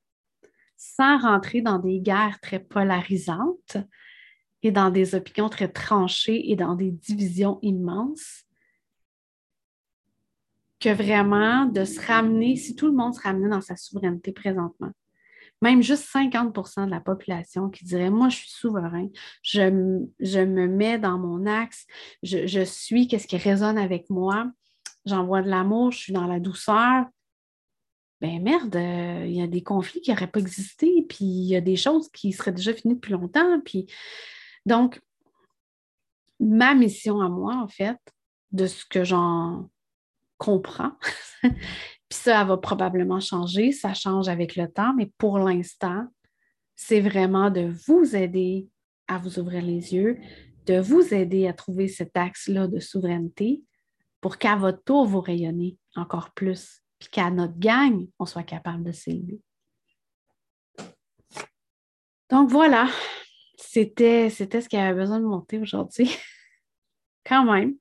sans 0.78 1.18
rentrer 1.18 1.62
dans 1.62 1.80
des 1.80 2.00
guerres 2.00 2.40
très 2.40 2.60
polarisantes 2.60 3.76
et 4.64 4.72
dans 4.72 4.90
des 4.90 5.16
opinions 5.16 5.50
très 5.50 5.68
tranchées 5.68 6.50
et 6.50 6.56
dans 6.56 6.76
des 6.76 6.92
divisions 6.92 7.60
immenses, 7.62 8.45
que 10.80 10.90
vraiment 10.90 11.66
de 11.66 11.86
se 11.86 12.00
ramener, 12.06 12.56
si 12.56 12.76
tout 12.76 12.88
le 12.88 12.94
monde 12.94 13.14
se 13.14 13.22
ramenait 13.22 13.50
dans 13.50 13.62
sa 13.62 13.76
souveraineté 13.76 14.32
présentement, 14.32 14.92
même 15.62 15.82
juste 15.82 16.08
50% 16.14 16.86
de 16.86 16.92
la 16.92 17.00
population 17.00 17.70
qui 17.70 17.86
dirait 17.86 18.10
Moi, 18.10 18.30
je 18.30 18.38
suis 18.38 18.52
souverain, 18.52 19.08
je, 19.42 19.70
me 19.70 20.68
mets 20.68 21.00
dans 21.00 21.18
mon 21.18 21.46
axe, 21.46 21.86
je, 22.24 22.64
suis 22.64 23.08
qu'est-ce 23.08 23.28
qui 23.28 23.38
résonne 23.38 23.78
avec 23.78 24.10
moi, 24.10 24.52
j'envoie 25.06 25.42
de 25.42 25.50
l'amour, 25.50 25.92
je 25.92 26.00
suis 26.00 26.14
dans 26.14 26.28
la 26.28 26.40
douceur, 26.40 27.06
ben 28.22 28.42
merde, 28.42 28.76
euh, 28.76 29.26
il 29.26 29.36
y 29.36 29.42
a 29.42 29.48
des 29.48 29.64
conflits 29.64 30.02
qui 30.02 30.12
n'auraient 30.12 30.28
pas 30.28 30.40
existé, 30.40 31.06
puis 31.08 31.26
il 31.26 31.48
y 31.48 31.56
a 31.56 31.62
des 31.62 31.76
choses 31.76 32.10
qui 32.10 32.32
seraient 32.32 32.54
déjà 32.54 32.74
finies 32.74 32.96
depuis 32.96 33.14
longtemps. 33.14 33.60
Puis... 33.62 33.88
Donc, 34.66 35.02
ma 36.40 36.74
mission 36.74 37.22
à 37.22 37.30
moi, 37.30 37.56
en 37.56 37.68
fait, 37.68 38.00
de 38.52 38.68
ce 38.68 38.86
que 38.86 39.04
j'en 39.04 39.70
comprends, 40.38 40.92
puis 41.42 41.52
ça, 42.12 42.44
va 42.44 42.58
probablement 42.58 43.20
changer, 43.20 43.72
ça 43.72 43.94
change 43.94 44.28
avec 44.28 44.56
le 44.56 44.72
temps, 44.72 44.94
mais 44.94 45.12
pour 45.18 45.40
l'instant, 45.40 46.08
c'est 46.76 47.02
vraiment 47.02 47.50
de 47.50 47.74
vous 47.88 48.16
aider 48.16 48.68
à 49.08 49.18
vous 49.18 49.40
ouvrir 49.40 49.62
les 49.62 49.94
yeux, 49.94 50.18
de 50.66 50.80
vous 50.80 51.14
aider 51.14 51.48
à 51.48 51.54
trouver 51.54 51.88
cet 51.88 52.18
axe-là 52.18 52.68
de 52.68 52.80
souveraineté 52.80 53.62
pour 54.20 54.38
qu'à 54.38 54.56
votre 54.56 54.84
tour, 54.84 55.06
vous 55.06 55.22
rayonnez 55.22 55.78
encore 55.96 56.34
plus 56.34 56.82
puis 57.00 57.10
qu'à 57.10 57.30
notre 57.30 57.58
gang, 57.60 58.08
on 58.20 58.26
soit 58.26 58.44
capable 58.44 58.84
de 58.84 58.92
s'élever. 58.92 59.40
Donc 62.30 62.50
voilà, 62.50 62.90
c'était, 63.58 64.30
c'était 64.30 64.62
ce 64.62 64.70
qu'il 64.70 64.80
y 64.80 64.82
avait 64.82 65.00
besoin 65.00 65.20
de 65.20 65.26
monter 65.26 65.60
aujourd'hui. 65.60 66.10
Quand 67.26 67.46
même. 67.52 67.76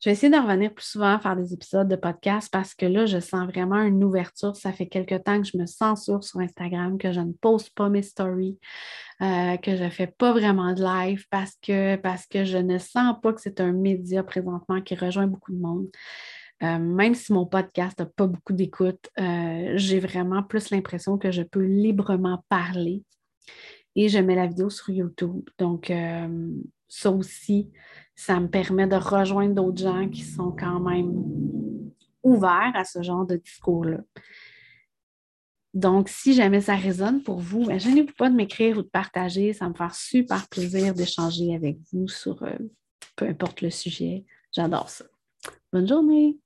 Je 0.00 0.08
vais 0.08 0.12
essayer 0.12 0.30
de 0.30 0.40
revenir 0.40 0.72
plus 0.72 0.84
souvent 0.84 1.18
faire 1.18 1.34
des 1.34 1.52
épisodes 1.52 1.88
de 1.88 1.96
podcast 1.96 2.48
parce 2.52 2.72
que 2.72 2.86
là, 2.86 3.06
je 3.06 3.18
sens 3.18 3.48
vraiment 3.48 3.82
une 3.82 4.04
ouverture. 4.04 4.54
Ça 4.54 4.72
fait 4.72 4.86
quelque 4.86 5.16
temps 5.16 5.42
que 5.42 5.48
je 5.48 5.58
me 5.58 5.66
censure 5.66 6.22
sur 6.22 6.38
Instagram, 6.38 6.98
que 6.98 7.12
je 7.12 7.18
ne 7.18 7.32
poste 7.32 7.74
pas 7.74 7.88
mes 7.88 8.02
stories, 8.02 8.58
euh, 9.22 9.56
que 9.56 9.74
je 9.74 9.82
ne 9.82 9.90
fais 9.90 10.06
pas 10.06 10.32
vraiment 10.32 10.72
de 10.72 10.82
live 10.82 11.26
parce 11.30 11.56
que, 11.60 11.96
parce 11.96 12.26
que 12.26 12.44
je 12.44 12.58
ne 12.58 12.78
sens 12.78 13.16
pas 13.20 13.32
que 13.32 13.40
c'est 13.40 13.60
un 13.60 13.72
média 13.72 14.22
présentement 14.22 14.80
qui 14.80 14.94
rejoint 14.94 15.26
beaucoup 15.26 15.52
de 15.52 15.60
monde. 15.60 15.88
Euh, 16.62 16.78
même 16.78 17.16
si 17.16 17.32
mon 17.32 17.46
podcast 17.46 17.98
n'a 17.98 18.06
pas 18.06 18.28
beaucoup 18.28 18.52
d'écoute, 18.52 19.08
euh, 19.18 19.72
j'ai 19.74 19.98
vraiment 19.98 20.44
plus 20.44 20.70
l'impression 20.70 21.18
que 21.18 21.32
je 21.32 21.42
peux 21.42 21.62
librement 21.62 22.44
parler. 22.48 23.02
Et 23.96 24.08
je 24.08 24.20
mets 24.20 24.36
la 24.36 24.46
vidéo 24.46 24.70
sur 24.70 24.90
YouTube. 24.90 25.48
Donc, 25.58 25.90
ça 26.88 27.10
aussi, 27.10 27.70
ça 28.14 28.40
me 28.40 28.48
permet 28.48 28.86
de 28.86 28.96
rejoindre 28.96 29.54
d'autres 29.54 29.82
gens 29.82 30.08
qui 30.08 30.22
sont 30.22 30.50
quand 30.50 30.80
même 30.80 31.12
ouverts 32.22 32.72
à 32.74 32.84
ce 32.84 33.02
genre 33.02 33.26
de 33.26 33.36
discours-là. 33.36 34.00
Donc, 35.74 36.08
si 36.08 36.32
jamais 36.32 36.62
ça 36.62 36.74
résonne 36.74 37.22
pour 37.22 37.38
vous, 37.38 37.66
ben, 37.66 37.78
n'ai 37.78 38.04
pas 38.04 38.30
de 38.30 38.34
m'écrire 38.34 38.78
ou 38.78 38.82
de 38.82 38.88
partager. 38.88 39.52
Ça 39.52 39.68
me 39.68 39.74
fait 39.74 39.92
super 39.92 40.48
plaisir 40.48 40.94
d'échanger 40.94 41.54
avec 41.54 41.78
vous 41.92 42.08
sur 42.08 42.42
peu 43.14 43.26
importe 43.26 43.60
le 43.60 43.70
sujet. 43.70 44.24
J'adore 44.52 44.88
ça. 44.88 45.04
Bonne 45.72 45.86
journée! 45.86 46.38